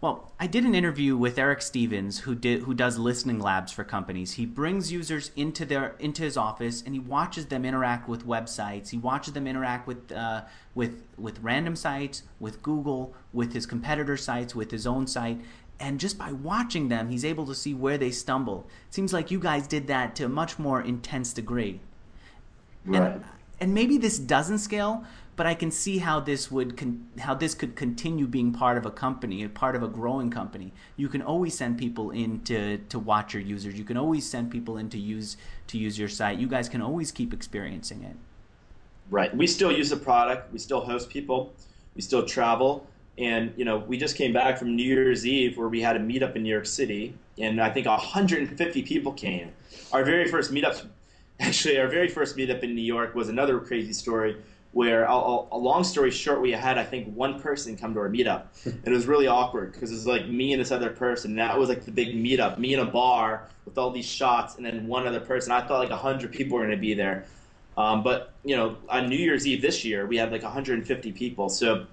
[0.00, 3.84] well, I did an interview with Eric Stevens, who did who does listening labs for
[3.84, 4.32] companies.
[4.32, 8.90] He brings users into their into his office and he watches them interact with websites.
[8.90, 10.42] He watches them interact with uh,
[10.74, 15.40] with with random sites, with Google, with his competitor sites, with his own site.
[15.78, 18.66] And just by watching them, he's able to see where they stumble.
[18.88, 21.80] It seems like you guys did that to a much more intense degree.
[22.84, 23.12] Right.
[23.12, 23.24] And,
[23.60, 25.04] and maybe this doesn't scale,
[25.36, 28.86] but I can see how this would con- how this could continue being part of
[28.86, 30.72] a company, a part of a growing company.
[30.96, 33.74] You can always send people in to, to watch your users.
[33.74, 35.36] You can always send people in to use
[35.68, 36.38] to use your site.
[36.38, 38.16] You guys can always keep experiencing it.
[39.10, 39.34] Right.
[39.36, 40.52] We still use the product.
[40.52, 41.52] We still host people.
[41.94, 42.86] We still travel.
[43.18, 46.00] And you know, we just came back from New Year's Eve where we had a
[46.00, 49.52] meetup in New York City, and I think 150 people came.
[49.92, 50.86] Our very first meetup,
[51.42, 54.36] actually, our very first meetup in New York was another crazy story
[54.72, 58.08] where a, a, long story short, we had I think one person come to our
[58.08, 61.32] meetup, and it was really awkward because it was like me and this other person.
[61.32, 64.56] And that was like the big meetup, me in a bar with all these shots,
[64.56, 65.52] and then one other person.
[65.52, 67.26] I thought like hundred people were going to be there,
[67.76, 71.48] um, but you know, on New Year's Eve this year, we had like 150 people.
[71.48, 71.86] So,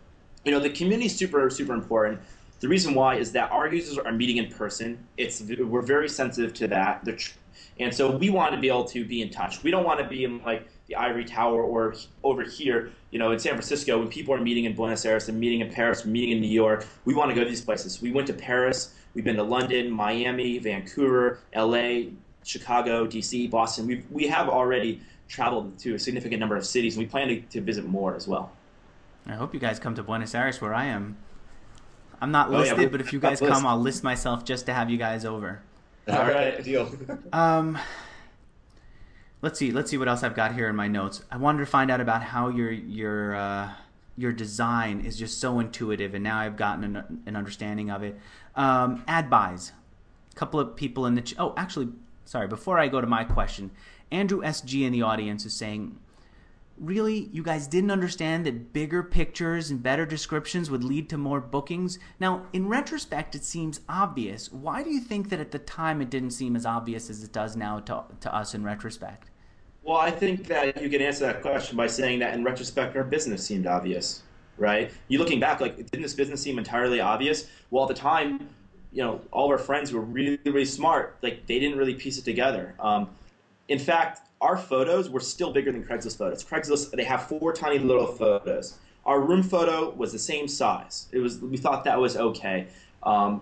[0.46, 2.22] you know, the community is super super important.
[2.62, 5.06] The reason why is that our users are meeting in person.
[5.18, 7.04] It's we're very sensitive to that.
[7.80, 9.64] And so we want to be able to be in touch.
[9.64, 13.32] We don't want to be in like the ivory tower or over here, you know,
[13.32, 16.32] in San Francisco, when people are meeting in Buenos Aires and meeting in Paris, meeting
[16.32, 18.02] in New York, we want to go to these places.
[18.02, 22.10] We went to Paris, we've been to London, Miami, Vancouver, LA,
[22.44, 23.88] Chicago, DC, Boston.
[23.88, 27.42] we we have already traveled to a significant number of cities, and we plan to,
[27.42, 28.52] to visit more as well.
[29.28, 31.18] I hope you guys come to Buenos Aires where I am.
[32.20, 34.74] I'm not listed, oh, yeah, but if you guys come, I'll list myself just to
[34.74, 35.62] have you guys over.
[36.14, 36.92] All right, deal.
[37.34, 37.78] um,
[39.42, 39.72] let's see.
[39.72, 41.24] Let's see what else I've got here in my notes.
[41.32, 43.72] I wanted to find out about how your your uh,
[44.18, 48.18] your design is just so intuitive, and now I've gotten an, an understanding of it.
[48.56, 49.72] Um, ad buys.
[50.32, 51.90] A couple of people in the ch- oh, actually,
[52.26, 52.48] sorry.
[52.48, 53.72] Before I go to my question,
[54.12, 55.98] Andrew SG in the audience is saying
[56.80, 61.42] really you guys didn't understand that bigger pictures and better descriptions would lead to more
[61.42, 62.00] bookings?
[62.20, 64.52] Now in retrospect it seems obvious.
[64.52, 67.32] Why do you think that at the time it didn't seem as obvious as it
[67.32, 69.30] does now to, to us in retrospect?
[69.84, 73.04] Well i think that you can answer that question by saying that in retrospect our
[73.04, 74.24] business seemed obvious
[74.60, 74.92] right?
[75.08, 77.48] You looking back like didn't this business seem entirely obvious?
[77.72, 78.50] Well at the time
[78.92, 81.18] you know all of our friends were really really smart.
[81.22, 82.76] Like they didn't really piece it together.
[82.80, 83.10] Um,
[83.68, 86.44] in fact our photos were still bigger than Craigslist photos.
[86.44, 88.78] Craigslist, they have four tiny little photos.
[89.06, 91.08] Our room photo was the same size.
[91.12, 92.68] It was we thought that was okay.
[93.04, 93.42] Um,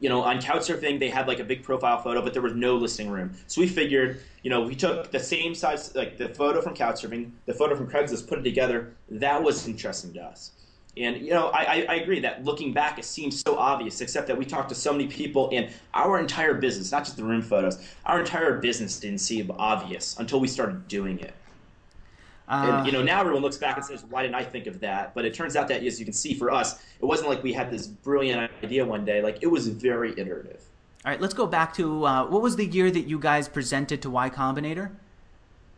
[0.00, 2.76] you know, on Couchsurfing, they had like a big profile photo, but there was no
[2.76, 3.32] listing room.
[3.46, 7.30] So we figured, you know, we took the same size, like the photo from Couchsurfing,
[7.46, 8.94] the photo from Craigslist, put it together.
[9.10, 10.52] That was interesting to us.
[10.96, 14.00] And you know, I, I agree that looking back, it seems so obvious.
[14.00, 17.24] Except that we talked to so many people, and our entire business, not just the
[17.24, 21.34] room photos, our entire business didn't seem obvious until we started doing it.
[22.46, 24.78] Uh, and you know, now everyone looks back and says, "Why didn't I think of
[24.80, 27.42] that?" But it turns out that, as you can see, for us, it wasn't like
[27.42, 29.22] we had this brilliant idea one day.
[29.22, 30.62] Like it was very iterative.
[31.04, 34.00] All right, let's go back to uh, what was the year that you guys presented
[34.02, 34.90] to Y Combinator?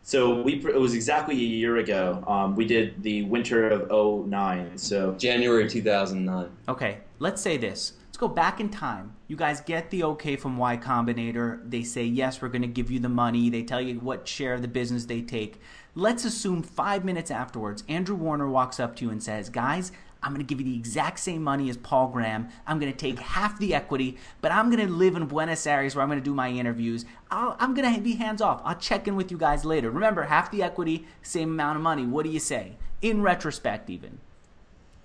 [0.07, 2.23] So we it was exactly a year ago.
[2.25, 4.77] Um, we did the winter of 09.
[4.77, 6.49] So January 2009.
[6.69, 7.91] Okay, let's say this.
[8.05, 9.17] Let's go back in time.
[9.27, 11.59] You guys get the okay from Y Combinator.
[11.69, 13.49] They say yes, we're going to give you the money.
[13.49, 15.59] They tell you what share of the business they take.
[15.93, 19.91] Let's assume five minutes afterwards, Andrew Warner walks up to you and says, "Guys,
[20.23, 22.49] I'm going to give you the exact same money as Paul Graham.
[22.65, 25.95] I'm going to take half the equity, but I'm going to live in Buenos Aires
[25.95, 27.05] where I'm going to do my interviews.
[27.31, 28.61] i am going to be hands off.
[28.65, 29.91] I'll check in with you guys later.
[29.91, 32.05] Remember, half the equity, same amount of money.
[32.05, 32.73] What do you say?
[33.01, 34.19] In retrospect, even.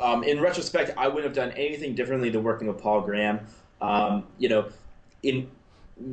[0.00, 3.40] Um, in retrospect, I wouldn't have done anything differently than working with Paul Graham.
[3.80, 4.68] Um, you know,
[5.22, 5.48] in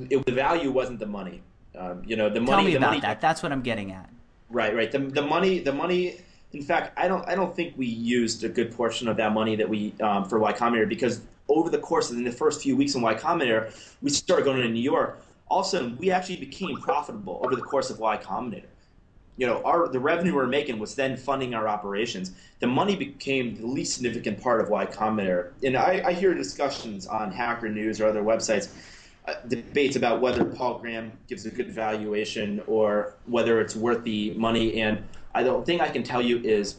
[0.09, 1.41] it, the value wasn't the money.
[1.75, 2.51] Um, you know, the money.
[2.51, 3.21] Tell me about money, that.
[3.21, 4.09] That's what I'm getting at.
[4.49, 4.91] Right, right.
[4.91, 6.17] The, the money, the money
[6.51, 9.55] in fact, I don't I don't think we used a good portion of that money
[9.55, 12.95] that we um, for Y Combinator because over the course of the first few weeks
[12.95, 13.71] in Y Combinator,
[14.01, 15.21] we started going to New York.
[15.47, 18.63] All of a sudden, we actually became profitable over the course of Y Combinator.
[19.37, 22.31] You know, our the revenue we are making was then funding our operations.
[22.59, 25.51] The money became the least significant part of Y Combinator.
[25.63, 28.69] And I, I hear discussions on Hacker News or other websites
[29.27, 34.33] uh, debates about whether Paul Graham gives a good valuation or whether it's worth the
[34.33, 34.81] money.
[34.81, 35.03] And
[35.33, 36.77] I, the thing I can tell you is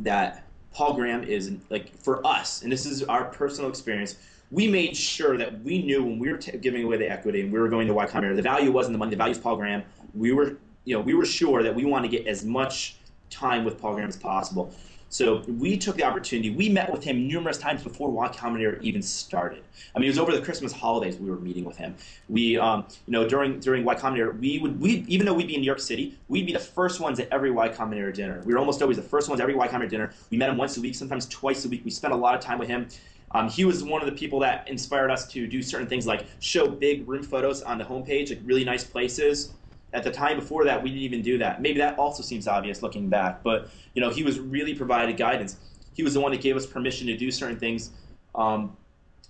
[0.00, 4.16] that Paul Graham is like for us, and this is our personal experience.
[4.50, 7.52] we made sure that we knew when we were t- giving away the equity and
[7.52, 9.56] we were going to Y Combinator, the value wasn't the money, the value is Paul
[9.56, 9.82] Graham.
[10.14, 12.96] We were, you know, we were sure that we want to get as much
[13.30, 14.72] time with Paul Graham as possible.
[15.14, 16.50] So we took the opportunity.
[16.50, 19.62] We met with him numerous times before Y Combinator even started.
[19.94, 21.94] I mean, it was over the Christmas holidays we were meeting with him.
[22.28, 25.54] We, um, you know, during during Y Combinator, we would we even though we'd be
[25.54, 28.42] in New York City, we'd be the first ones at every Y Combinator dinner.
[28.44, 30.12] We were almost always the first ones at every Y Combinator dinner.
[30.30, 31.82] We met him once a week, sometimes twice a week.
[31.84, 32.88] We spent a lot of time with him.
[33.30, 36.26] Um, he was one of the people that inspired us to do certain things like
[36.40, 39.54] show big room photos on the homepage, like really nice places
[39.94, 41.62] at the time before that we didn't even do that.
[41.62, 45.56] Maybe that also seems obvious looking back but you know he was really provided guidance.
[45.94, 47.90] He was the one that gave us permission to do certain things.
[48.34, 48.76] Um,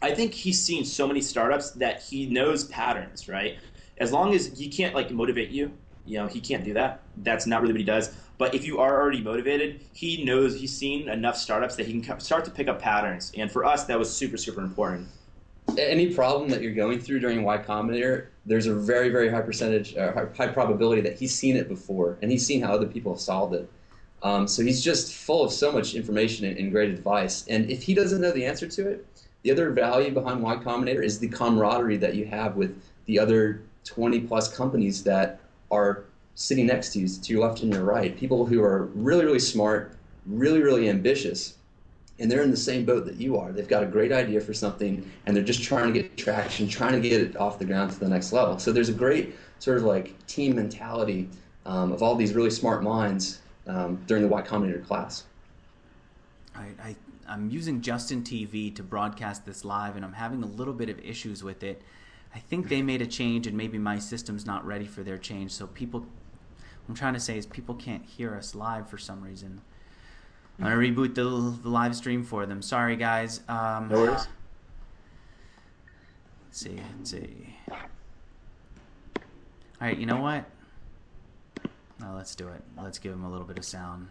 [0.02, 3.58] i think he's seen so many startups that he knows patterns right?
[3.98, 5.72] As long as he can't like motivate you
[6.06, 7.02] you know he can't do that.
[7.18, 8.14] That's not really what he does.
[8.36, 12.20] But if you are already motivated he knows he's seen enough startups that he can
[12.20, 13.30] start to pick up patterns.
[13.36, 15.08] And for us that was super super important
[15.78, 19.96] any problem that you're going through during Y Combinator, there's a very, very high percentage,
[19.96, 23.20] uh, high probability that he's seen it before and he's seen how other people have
[23.20, 23.68] solved it.
[24.22, 27.46] Um, so he's just full of so much information and, and, great advice.
[27.48, 29.06] And if he doesn't know the answer to it,
[29.42, 33.60] the other value behind Y Combinator is the camaraderie that you have with the other
[33.84, 35.40] 20 plus companies that
[35.70, 36.04] are
[36.34, 38.16] sitting next to you, to your left and your right.
[38.16, 39.94] People who are really, really smart,
[40.24, 41.58] really, really ambitious,
[42.18, 43.52] and they're in the same boat that you are.
[43.52, 46.92] They've got a great idea for something, and they're just trying to get traction, trying
[46.92, 48.58] to get it off the ground to the next level.
[48.58, 51.28] So there's a great sort of like team mentality
[51.66, 55.24] um, of all these really smart minds um, during the Y Combinator class.
[56.54, 56.96] I, I,
[57.28, 60.98] I'm using Justin TV to broadcast this live, and I'm having a little bit of
[61.00, 61.82] issues with it.
[62.34, 65.50] I think they made a change, and maybe my system's not ready for their change.
[65.52, 66.06] So people,
[66.88, 69.62] I'm trying to say is people can't hear us live for some reason.
[70.58, 71.24] I'm gonna reboot the,
[71.62, 72.62] the live stream for them.
[72.62, 73.40] Sorry, guys.
[73.48, 74.28] Um, no worries.
[76.46, 76.80] Let's see.
[76.96, 77.56] Let's see.
[77.70, 77.76] All
[79.80, 79.98] right.
[79.98, 80.44] You know what?
[82.00, 82.62] No, let's do it.
[82.80, 84.08] Let's give them a little bit of sound.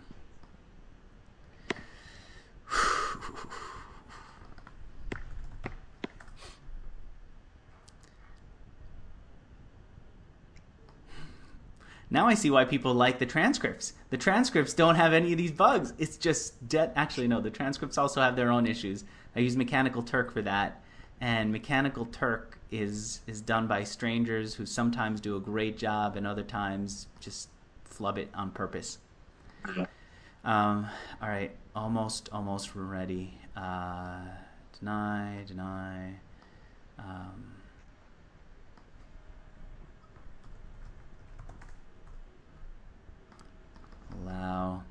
[12.14, 13.94] Now I see why people like the transcripts.
[14.12, 15.94] The transcripts don't have any of these bugs.
[15.98, 16.92] It's just dead.
[16.96, 19.04] Actually, no, the transcripts also have their own issues.
[19.36, 20.84] I use Mechanical Turk for that,
[21.20, 26.28] and Mechanical Turk is is done by strangers who sometimes do a great job and
[26.28, 27.50] other times just
[27.84, 29.00] flub it on purpose.
[30.46, 30.88] Um,
[31.20, 33.40] all right, almost, almost ready.
[33.58, 34.20] Uh,
[34.78, 36.14] deny, deny.
[37.00, 37.53] Um,
[44.22, 44.84] allow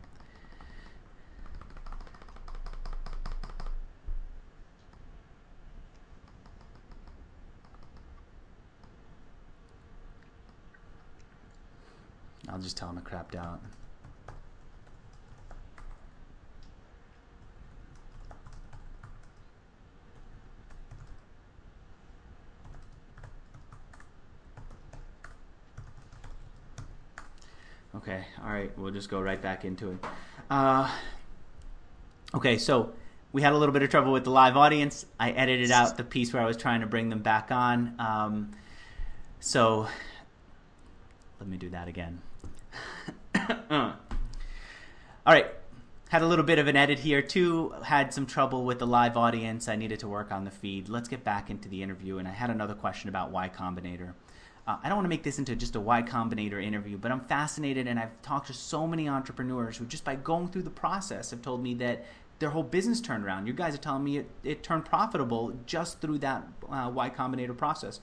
[12.49, 13.61] I'll just tell him it crapped out.
[27.95, 29.99] Okay, all right, we'll just go right back into it.
[30.51, 30.91] Uh,
[32.35, 32.93] okay, so
[33.33, 35.05] we had a little bit of trouble with the live audience.
[35.21, 37.95] I edited out the piece where I was trying to bring them back on.
[37.99, 38.51] Um,
[39.41, 39.87] so
[41.39, 42.23] let me do that again.
[43.81, 43.95] all
[45.27, 45.47] right,
[46.09, 47.75] had a little bit of an edit here too.
[47.85, 49.69] Had some trouble with the live audience.
[49.69, 50.89] I needed to work on the feed.
[50.89, 52.19] Let's get back into the interview.
[52.19, 54.13] And I had another question about Y Combinator.
[54.67, 57.21] Uh, I don't want to make this into just a Y Combinator interview, but I'm
[57.21, 61.31] fascinated and I've talked to so many entrepreneurs who, just by going through the process,
[61.31, 62.05] have told me that
[62.39, 63.47] their whole business turned around.
[63.47, 67.57] You guys are telling me it, it turned profitable just through that uh, Y Combinator
[67.57, 68.01] process.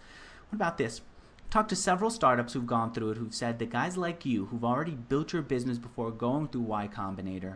[0.50, 1.02] What about this?
[1.50, 4.64] Talked to several startups who've gone through it who've said that guys like you, who've
[4.64, 7.56] already built your business before going through Y Combinator,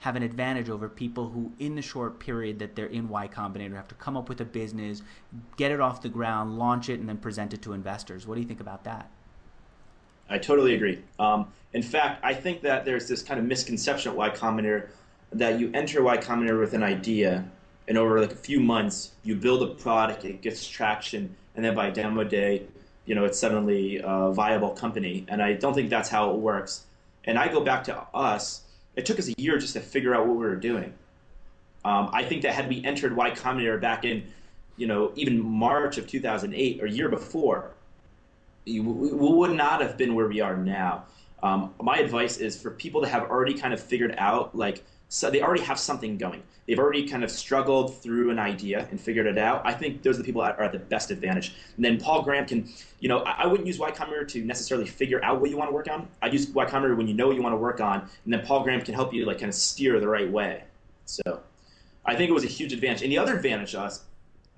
[0.00, 3.74] have an advantage over people who, in the short period that they're in Y Combinator,
[3.74, 5.02] have to come up with a business,
[5.56, 8.26] get it off the ground, launch it, and then present it to investors.
[8.26, 9.10] What do you think about that?
[10.30, 11.02] I totally agree.
[11.18, 14.88] Um, in fact, I think that there's this kind of misconception at Y Combinator
[15.32, 17.44] that you enter Y Combinator with an idea,
[17.88, 21.74] and over like a few months, you build a product, it gets traction, and then
[21.74, 22.62] by demo day,
[23.04, 25.24] you know, it's suddenly a viable company.
[25.28, 26.84] And I don't think that's how it works.
[27.24, 28.62] And I go back to us
[28.98, 30.92] it took us a year just to figure out what we were doing.
[31.84, 34.24] Um, I think that had we entered Y Combinator back in,
[34.76, 37.70] you know, even March of 2008 or year before,
[38.66, 41.04] we would not have been where we are now.
[41.44, 45.30] Um, my advice is for people that have already kind of figured out, like, so
[45.30, 46.42] they already have something going.
[46.66, 49.62] They've already kind of struggled through an idea and figured it out.
[49.64, 51.54] I think those are the people that are at the best advantage.
[51.76, 52.68] And then Paul Graham can,
[53.00, 55.70] you know, I, I wouldn't use Y Combinator to necessarily figure out what you want
[55.70, 56.06] to work on.
[56.20, 58.44] I'd use Y Combinator when you know what you want to work on, and then
[58.44, 60.64] Paul Graham can help you like kind of steer the right way.
[61.06, 61.40] So
[62.04, 63.02] I think it was a huge advantage.
[63.02, 64.04] And the other advantage to us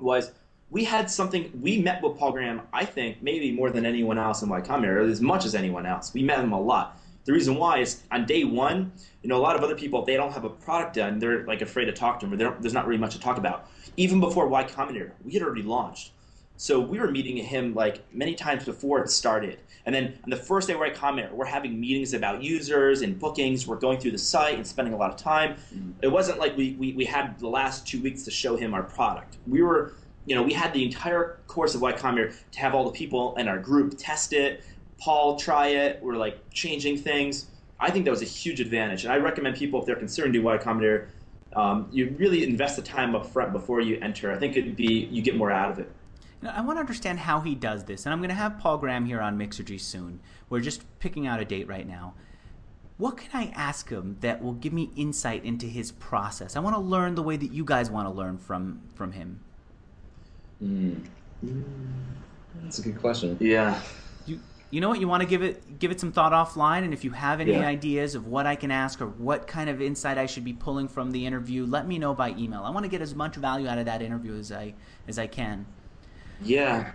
[0.01, 0.32] was
[0.70, 4.42] we had something we met with Paul Graham, I think, maybe more than anyone else
[4.42, 6.12] in Y Combinator, as much as anyone else.
[6.12, 6.99] We met him a lot.
[7.24, 8.92] The reason why is on day one,
[9.22, 11.44] you know, a lot of other people, if they don't have a product done, they're
[11.46, 13.68] like afraid to talk to them, or there's not really much to talk about.
[13.96, 16.12] Even before Y Combinator, we had already launched.
[16.56, 19.60] So we were meeting him like many times before it started.
[19.86, 23.18] And then on the first day of Y Combinator, we're having meetings about users and
[23.18, 23.66] bookings.
[23.66, 25.54] We're going through the site and spending a lot of time.
[25.54, 25.92] Mm-hmm.
[26.02, 28.82] It wasn't like we, we, we had the last two weeks to show him our
[28.82, 29.38] product.
[29.46, 29.94] We were,
[30.26, 33.34] you know, we had the entire course of Y Combinator to have all the people
[33.36, 34.62] in our group test it,
[35.01, 36.01] Paul try it.
[36.03, 37.46] We're like changing things.
[37.80, 40.44] I think that was a huge advantage, and I recommend people if they're considering doing
[40.44, 41.09] Y Combinator,
[41.57, 44.30] um, you really invest the time up front before you enter.
[44.30, 45.90] I think it'd be you get more out of it.
[46.42, 48.76] Now, I want to understand how he does this, and I'm going to have Paul
[48.76, 50.20] Graham here on Mixergy soon.
[50.51, 52.14] We're just picking out a date right now.
[52.98, 56.55] What can I ask him that will give me insight into his process?
[56.55, 59.40] I want to learn the way that you guys want to learn from from him.
[60.62, 61.03] Mm.
[62.62, 63.38] That's a good question.
[63.40, 63.80] Yeah
[64.70, 67.04] you know what you want to give it give it some thought offline and if
[67.04, 67.66] you have any yeah.
[67.66, 70.88] ideas of what i can ask or what kind of insight i should be pulling
[70.88, 72.62] from the interview let me know by email.
[72.62, 74.74] I want to get as much value out of that interview as i
[75.08, 75.66] as i can.
[76.42, 76.92] Yeah.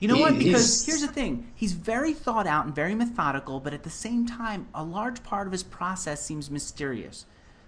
[0.00, 3.60] You know he, what because here's the thing he's very thought out and very methodical
[3.60, 7.26] but at the same time a large part of his process seems mysterious.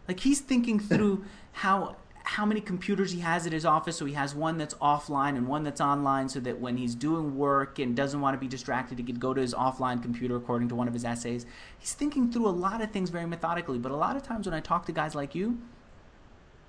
[0.09, 1.97] Like he's thinking through how
[2.27, 3.97] how many computers he has at his office.
[3.97, 7.37] So he has one that's offline and one that's online, so that when he's doing
[7.37, 10.69] work and doesn't want to be distracted, he could go to his offline computer, according
[10.71, 11.47] to one of his essays.
[11.79, 13.79] He's thinking through a lot of things very methodically.
[13.79, 15.61] But a lot of times when I talk to guys like you,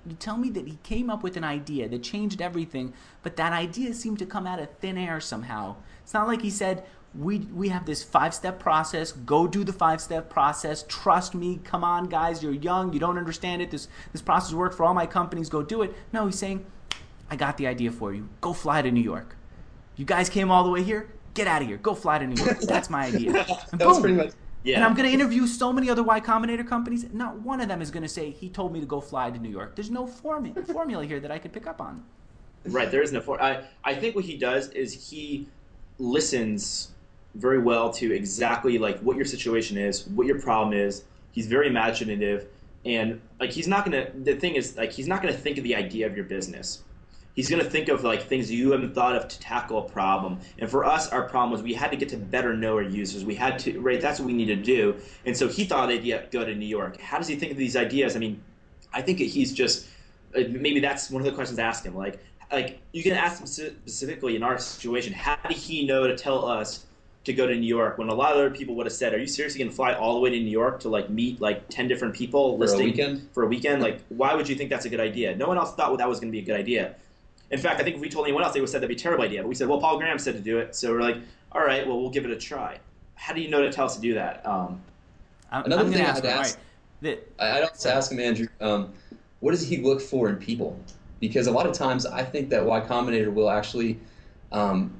[0.06, 3.52] you tell me that he came up with an idea that changed everything, but that
[3.52, 5.74] idea seemed to come out of thin air somehow.
[6.04, 6.86] It's not like he said,
[7.18, 9.12] we we have this five step process.
[9.12, 10.84] Go do the five step process.
[10.88, 11.60] Trust me.
[11.64, 12.42] Come on, guys.
[12.42, 12.92] You're young.
[12.92, 13.70] You don't understand it.
[13.70, 15.48] This this process worked for all my companies.
[15.48, 15.94] Go do it.
[16.12, 16.64] No, he's saying,
[17.30, 18.28] I got the idea for you.
[18.40, 19.36] Go fly to New York.
[19.96, 21.10] You guys came all the way here.
[21.34, 21.76] Get out of here.
[21.76, 22.60] Go fly to New York.
[22.60, 23.46] That's my idea.
[23.72, 24.30] And that was pretty much.
[24.62, 24.76] Yeah.
[24.76, 27.06] And I'm going to interview so many other Y Combinator companies.
[27.12, 29.38] Not one of them is going to say he told me to go fly to
[29.38, 29.76] New York.
[29.76, 32.04] There's no formula formula here that I could pick up on.
[32.64, 32.90] Right.
[32.90, 33.64] There is no formula.
[33.84, 35.48] I I think what he does is he
[35.98, 36.92] listens
[37.38, 41.04] very well to exactly like what your situation is, what your problem is.
[41.32, 42.48] He's very imaginative,
[42.84, 44.10] and like he's not gonna.
[44.24, 46.82] The thing is, like he's not gonna think of the idea of your business.
[47.34, 50.40] He's gonna think of like things you haven't thought of to tackle a problem.
[50.58, 53.24] And for us, our problem was we had to get to better know our users.
[53.24, 54.00] We had to right.
[54.00, 54.96] That's what we need to do.
[55.24, 57.00] And so he thought they'd go to New York.
[57.00, 58.16] How does he think of these ideas?
[58.16, 58.42] I mean,
[58.92, 59.86] I think he's just
[60.34, 61.94] uh, maybe that's one of the questions ask him.
[61.94, 62.18] Like,
[62.50, 65.12] like you can ask him specifically in our situation.
[65.12, 66.86] How did he know to tell us
[67.24, 69.18] to go to New York when a lot of other people would have said, "Are
[69.18, 71.68] you seriously going to fly all the way to New York to like meet like
[71.68, 73.28] ten different people for listing a weekend?
[73.32, 73.82] for a weekend?
[73.82, 75.36] Like, why would you think that's a good idea?
[75.36, 76.94] No one else thought well, that was going to be a good idea.
[77.50, 79.00] In fact, I think if we told anyone else, they would have said that'd be
[79.00, 79.40] a terrible idea.
[79.42, 81.16] But we said, well, Paul Graham said to do it, so we're like,
[81.52, 82.78] all right, well, we'll give it a try.
[83.14, 84.46] How do you know to tell us to do that?
[84.46, 84.82] Um,
[85.50, 86.58] Another I'm thing I had to ask,
[87.00, 87.18] right.
[87.38, 88.48] I, don't ask him, Andrew.
[88.60, 88.92] Um,
[89.40, 90.78] what does he look for in people?
[91.20, 93.98] Because a lot of times, I think that Y Combinator will actually
[94.52, 94.92] um,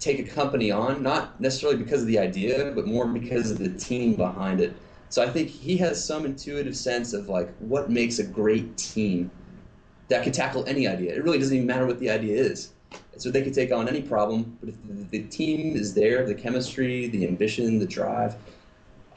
[0.00, 3.70] take a company on, not necessarily because of the idea, but more because of the
[3.70, 4.74] team behind it.
[5.08, 9.30] So I think he has some intuitive sense of like what makes a great team
[10.08, 11.14] that can tackle any idea.
[11.14, 12.72] It really doesn't even matter what the idea is.
[13.16, 16.34] So they can take on any problem, but if the, the team is there, the
[16.34, 18.36] chemistry, the ambition, the drive,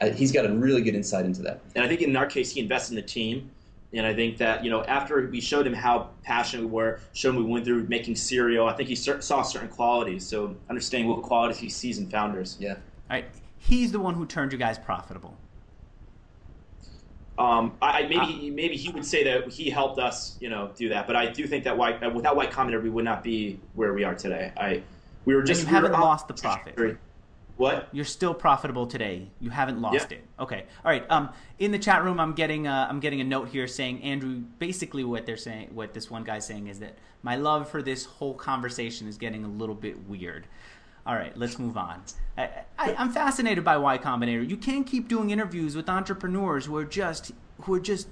[0.00, 1.60] uh, he's got a really good insight into that.
[1.76, 3.50] And I think in our case, he invests in the team
[3.94, 7.30] and I think that you know after we showed him how passionate we were, showed
[7.30, 10.26] him we went through making cereal, I think he saw certain qualities.
[10.26, 12.56] So understanding what qualities he sees in founders.
[12.58, 12.74] Yeah.
[12.74, 12.78] All
[13.10, 13.26] right.
[13.58, 15.36] He's the one who turned you guys profitable.
[17.38, 20.88] Um, I, maybe uh, maybe he would say that he helped us, you know, do
[20.90, 21.06] that.
[21.06, 24.04] But I do think that white, without Y Combinator, we would not be where we
[24.04, 24.52] are today.
[24.56, 24.82] I
[25.24, 26.74] we were just and you haven't lost the profit.
[27.56, 27.88] What?
[27.92, 29.28] You're still profitable today.
[29.40, 30.18] You haven't lost yeah.
[30.18, 30.24] it.
[30.40, 30.64] Okay.
[30.84, 31.08] All right.
[31.10, 34.42] Um, in the chat room, I'm getting a, I'm getting a note here saying Andrew.
[34.58, 38.04] Basically, what they're saying, what this one guy's saying is that my love for this
[38.04, 40.46] whole conversation is getting a little bit weird.
[41.04, 42.02] All right, let's move on.
[42.38, 42.48] I,
[42.78, 44.48] I, I'm fascinated by Y Combinator.
[44.48, 48.08] You can't keep doing interviews with entrepreneurs who are just who are just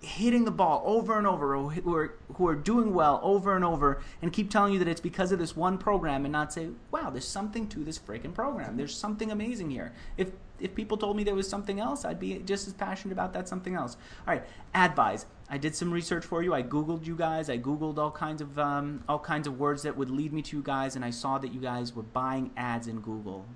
[0.00, 4.00] hitting the ball over and over, who are who are doing well over and over,
[4.22, 7.10] and keep telling you that it's because of this one program, and not say, "Wow,
[7.10, 8.76] there's something to this freaking program.
[8.76, 12.38] There's something amazing here." If if people told me there was something else, I'd be
[12.38, 13.96] just as passionate about that something else.
[14.26, 14.44] All right,
[14.74, 15.26] advise.
[15.48, 16.54] I did some research for you.
[16.54, 17.50] I googled you guys.
[17.50, 20.56] I googled all kinds of um, all kinds of words that would lead me to
[20.56, 23.46] you guys, and I saw that you guys were buying ads in Google,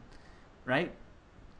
[0.65, 0.93] right?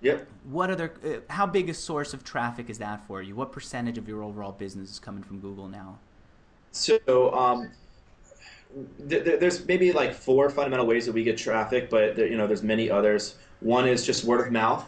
[0.01, 0.27] Yep.
[0.45, 0.93] What other?
[1.05, 3.35] Uh, how big a source of traffic is that for you?
[3.35, 5.99] What percentage of your overall business is coming from Google now?
[6.73, 7.71] So um,
[9.09, 12.37] th- th- there's maybe like four fundamental ways that we get traffic, but there, you
[12.37, 13.37] know there's many others.
[13.61, 14.85] One is just word of mouth,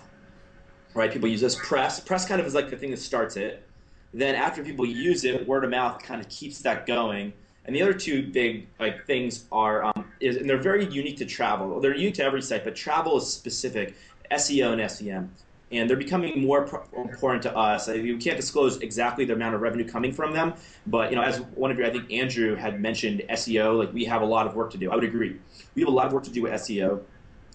[0.95, 1.11] right?
[1.11, 1.55] People use this.
[1.55, 2.01] Press.
[2.01, 3.67] Press kind of is like the thing that starts it.
[4.13, 7.33] Then after people use it, word of mouth kind of keeps that going.
[7.67, 11.27] And the other two big like things are um, is and they're very unique to
[11.27, 11.81] travel.
[11.81, 13.95] They're unique to every site, but travel is specific.
[14.33, 15.31] SEO and SEM.
[15.73, 16.61] And they're becoming more
[16.97, 17.89] important to us.
[17.89, 20.55] We can't disclose exactly the amount of revenue coming from them,
[20.87, 23.77] but you know, as one of you, I think Andrew had mentioned SEO.
[23.77, 24.93] Like we have a lot of work to do.
[24.93, 25.41] I would agree.
[25.75, 27.03] We have a lot of work to do with SEO,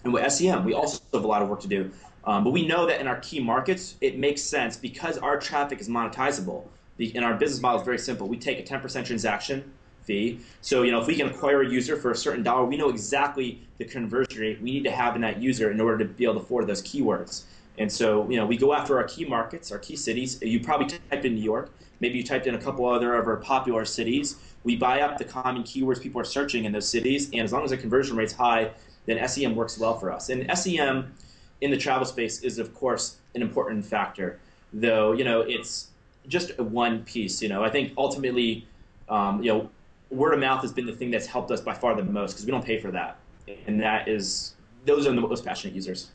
[0.04, 1.90] and with SEM, we also have a lot of work to do.
[2.24, 5.80] Um, but we know that in our key markets, it makes sense because our traffic
[5.80, 6.64] is monetizable.
[6.98, 8.28] and our business model is very simple.
[8.28, 9.72] We take a 10% transaction
[10.04, 10.40] fee.
[10.60, 12.88] So, you know, if we can acquire a user for a certain dollar, we know
[12.88, 16.24] exactly the conversion rate we need to have in that user in order to be
[16.24, 17.44] able to afford those keywords.
[17.78, 20.38] And so, you know, we go after our key markets, our key cities.
[20.42, 21.70] You probably typed in New York.
[22.00, 24.36] Maybe you typed in a couple other of our popular cities.
[24.64, 27.64] We buy up the common keywords people are searching in those cities, and as long
[27.64, 28.70] as the conversion rate's high,
[29.06, 30.28] then SEM works well for us.
[30.28, 31.14] And SEM
[31.60, 34.38] in the travel space is, of course, an important factor,
[34.72, 35.88] though, you know, it's
[36.28, 37.42] just one piece.
[37.42, 38.66] You know, I think ultimately,
[39.08, 39.70] um, you know,
[40.12, 42.44] word of mouth has been the thing that's helped us by far the most because
[42.44, 43.18] we don't pay for that,
[43.66, 46.10] and that is those are the most passionate users.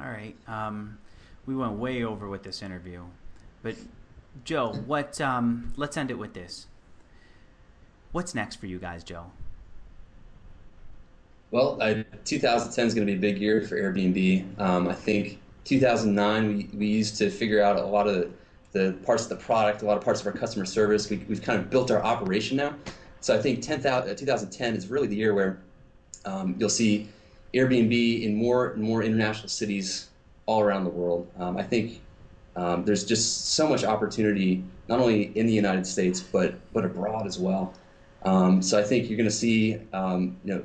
[0.00, 0.98] All right, um,
[1.46, 3.02] we went way over with this interview,
[3.62, 3.74] but
[4.44, 5.20] Joe, what?
[5.20, 6.66] Um, let's end it with this.
[8.12, 9.26] What's next for you guys, Joe?
[11.52, 11.78] Well,
[12.24, 14.60] 2010 is going to be a big year for Airbnb.
[14.60, 18.32] Um, I think 2009 we, we used to figure out a lot of
[18.72, 21.10] the parts of the product, a lot of parts of our customer service.
[21.10, 22.74] We, have kind of built our operation now.
[23.20, 25.60] So I think 10, 2010 is really the year where
[26.24, 27.08] um, you'll see
[27.54, 30.08] Airbnb in more and more international cities
[30.46, 31.28] all around the world.
[31.38, 32.00] Um, I think
[32.56, 37.26] um, there's just so much opportunity, not only in the United States but but abroad
[37.26, 37.72] as well.
[38.24, 40.62] Um, so I think you're going to see um, you know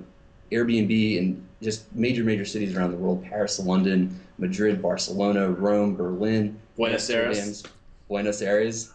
[0.51, 6.59] Airbnb in just major major cities around the world: Paris, London, Madrid, Barcelona, Rome, Berlin,
[6.75, 7.63] Buenos Aires,
[8.07, 8.91] Buenos Aires.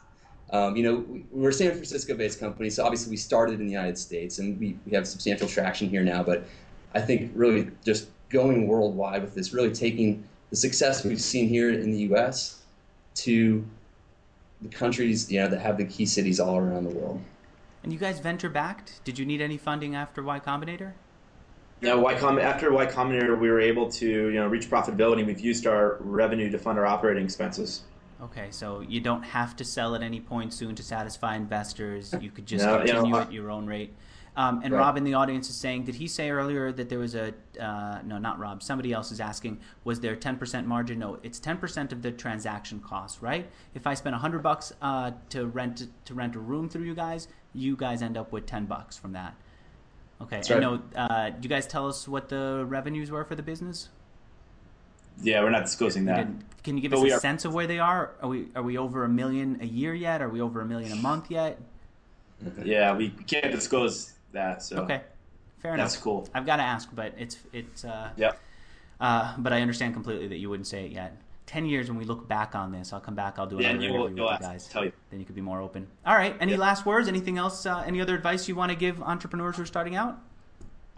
[0.52, 3.96] Um, you know, we're a San Francisco-based company, so obviously we started in the United
[3.96, 6.22] States, and we, we have substantial traction here now.
[6.22, 6.44] But
[6.94, 11.70] I think really just going worldwide with this, really taking the success we've seen here
[11.70, 12.62] in the U.S.
[13.16, 13.64] to
[14.60, 17.20] the countries, you know, that have the key cities all around the world.
[17.82, 19.00] And you guys venture backed?
[19.04, 20.92] Did you need any funding after Y Combinator?
[21.80, 25.24] No, y Com- after Y Combinator, we were able to you know reach profitability.
[25.24, 27.82] We've used our revenue to fund our operating expenses.
[28.22, 32.14] Okay, so you don't have to sell at any point soon to satisfy investors.
[32.20, 33.94] You could just no, continue you know, at your own rate.
[34.36, 34.80] Um, and right.
[34.80, 38.00] Rob in the audience is saying, did he say earlier that there was a uh,
[38.04, 38.62] no, not Rob.
[38.62, 40.98] Somebody else is asking, was there 10% margin?
[40.98, 43.50] No, it's 10% of the transaction cost, right?
[43.74, 47.28] If I spend 100 bucks uh, to rent to rent a room through you guys,
[47.52, 49.34] you guys end up with 10 bucks from that.
[50.22, 50.36] Okay.
[50.36, 50.60] That's right.
[50.60, 53.88] No, uh, do you guys tell us what the revenues were for the business?
[55.22, 56.26] Yeah, we're not disclosing that.
[56.62, 58.12] Can you give but us a are, sense of where they are?
[58.20, 60.20] Are we are we over a million a year yet?
[60.20, 61.58] Are we over a million a month yet?
[62.64, 64.62] Yeah, we can't disclose that.
[64.62, 65.02] So okay,
[65.60, 65.90] fair enough.
[65.90, 66.28] That's cool.
[66.34, 67.84] I've got to ask, but it's it's.
[67.84, 68.32] Uh, yeah.
[69.00, 71.16] Uh, but I understand completely that you wouldn't say it yet.
[71.46, 73.38] Ten years when we look back on this, I'll come back.
[73.38, 74.68] I'll do another yeah, interview with you guys.
[74.68, 74.92] Tell you.
[75.10, 75.88] Then you could be more open.
[76.04, 76.36] All right.
[76.38, 77.08] Any last words?
[77.08, 77.64] Anything else?
[77.64, 80.18] Uh, any other advice you want to give entrepreneurs who are starting out?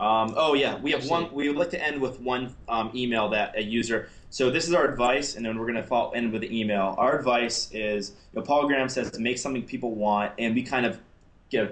[0.01, 1.33] Um, oh yeah, we have one.
[1.33, 4.09] We would like to end with one um, email that a user.
[4.31, 6.95] So this is our advice, and then we're going to follow, end with the email.
[6.97, 10.63] Our advice is, you know, Paul Graham says to make something people want, and we
[10.63, 10.99] kind of,
[11.53, 11.69] know,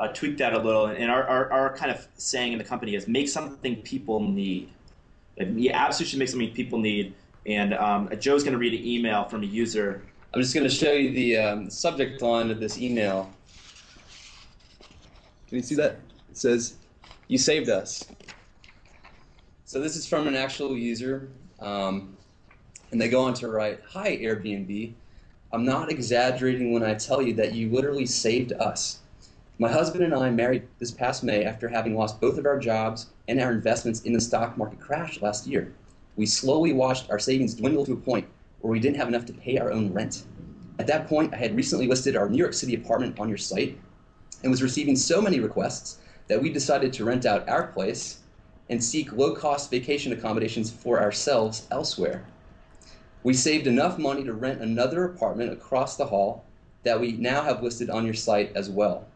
[0.00, 0.86] uh, tweak that a little.
[0.86, 4.70] And our, our, our kind of saying in the company is make something people need.
[5.36, 7.14] You absolutely should make something people need.
[7.46, 10.02] And um, Joe's going to read an email from a user.
[10.34, 13.30] I'm just going to show you the um, subject line of this email.
[15.48, 16.00] Can you see that?
[16.30, 16.74] It says,
[17.28, 18.06] you saved us.
[19.66, 21.28] So this is from an actual user,
[21.60, 22.16] um,
[22.90, 24.94] and they go on to write, Hi, Airbnb.
[25.52, 29.00] I'm not exaggerating when I tell you that you literally saved us.
[29.58, 33.08] My husband and I married this past May after having lost both of our jobs
[33.28, 35.72] and our investments in the stock market crash last year.
[36.16, 38.26] We slowly watched our savings dwindle to a point
[38.60, 40.24] where we didn't have enough to pay our own rent.
[40.78, 43.78] At that point, I had recently listed our New York City apartment on your site
[44.42, 45.98] and was receiving so many requests
[46.28, 48.20] that we decided to rent out our place
[48.70, 52.24] and seek low cost vacation accommodations for ourselves elsewhere.
[53.22, 56.44] We saved enough money to rent another apartment across the hall
[56.84, 59.06] that we now have listed on your site as well.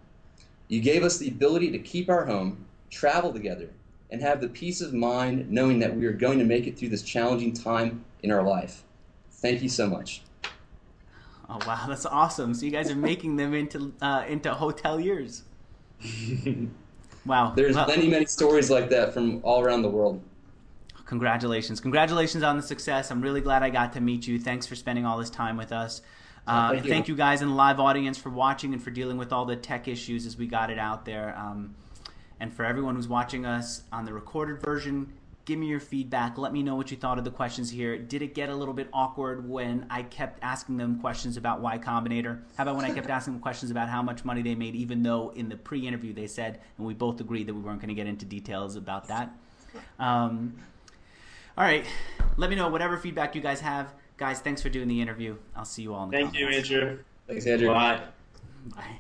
[0.68, 3.70] You gave us the ability to keep our home, travel together,
[4.10, 6.88] and have the peace of mind knowing that we are going to make it through
[6.88, 8.82] this challenging time in our life.
[9.30, 10.22] Thank you so much.
[11.48, 12.54] Oh wow, that's awesome!
[12.54, 15.42] So you guys are making them into uh, into hoteliers.
[17.26, 17.52] wow.
[17.54, 20.22] There's well, many many stories like that from all around the world.
[21.06, 21.80] Congratulations.
[21.80, 23.10] Congratulations on the success.
[23.10, 24.38] I'm really glad I got to meet you.
[24.38, 26.00] Thanks for spending all this time with us.
[26.46, 26.90] Uh, thank you.
[26.90, 29.54] thank you guys in the live audience for watching and for dealing with all the
[29.54, 31.36] tech issues as we got it out there.
[31.36, 31.74] Um,
[32.40, 35.12] and for everyone who's watching us on the recorded version,
[35.44, 36.38] give me your feedback.
[36.38, 37.98] Let me know what you thought of the questions here.
[37.98, 41.78] Did it get a little bit awkward when I kept asking them questions about Y
[41.78, 42.42] Combinator?
[42.56, 45.02] How about when I kept asking them questions about how much money they made, even
[45.02, 47.88] though in the pre interview they said, and we both agreed that we weren't going
[47.88, 49.36] to get into details about that?
[49.98, 50.54] Um,
[51.56, 51.84] all right.
[52.36, 53.92] Let me know whatever feedback you guys have.
[54.16, 55.36] Guys, thanks for doing the interview.
[55.56, 56.46] I'll see you all in the Thank you.
[56.48, 56.98] Andrew.
[57.26, 57.68] Thanks, Andrew.
[57.68, 58.00] Bye.
[58.74, 58.98] Bye.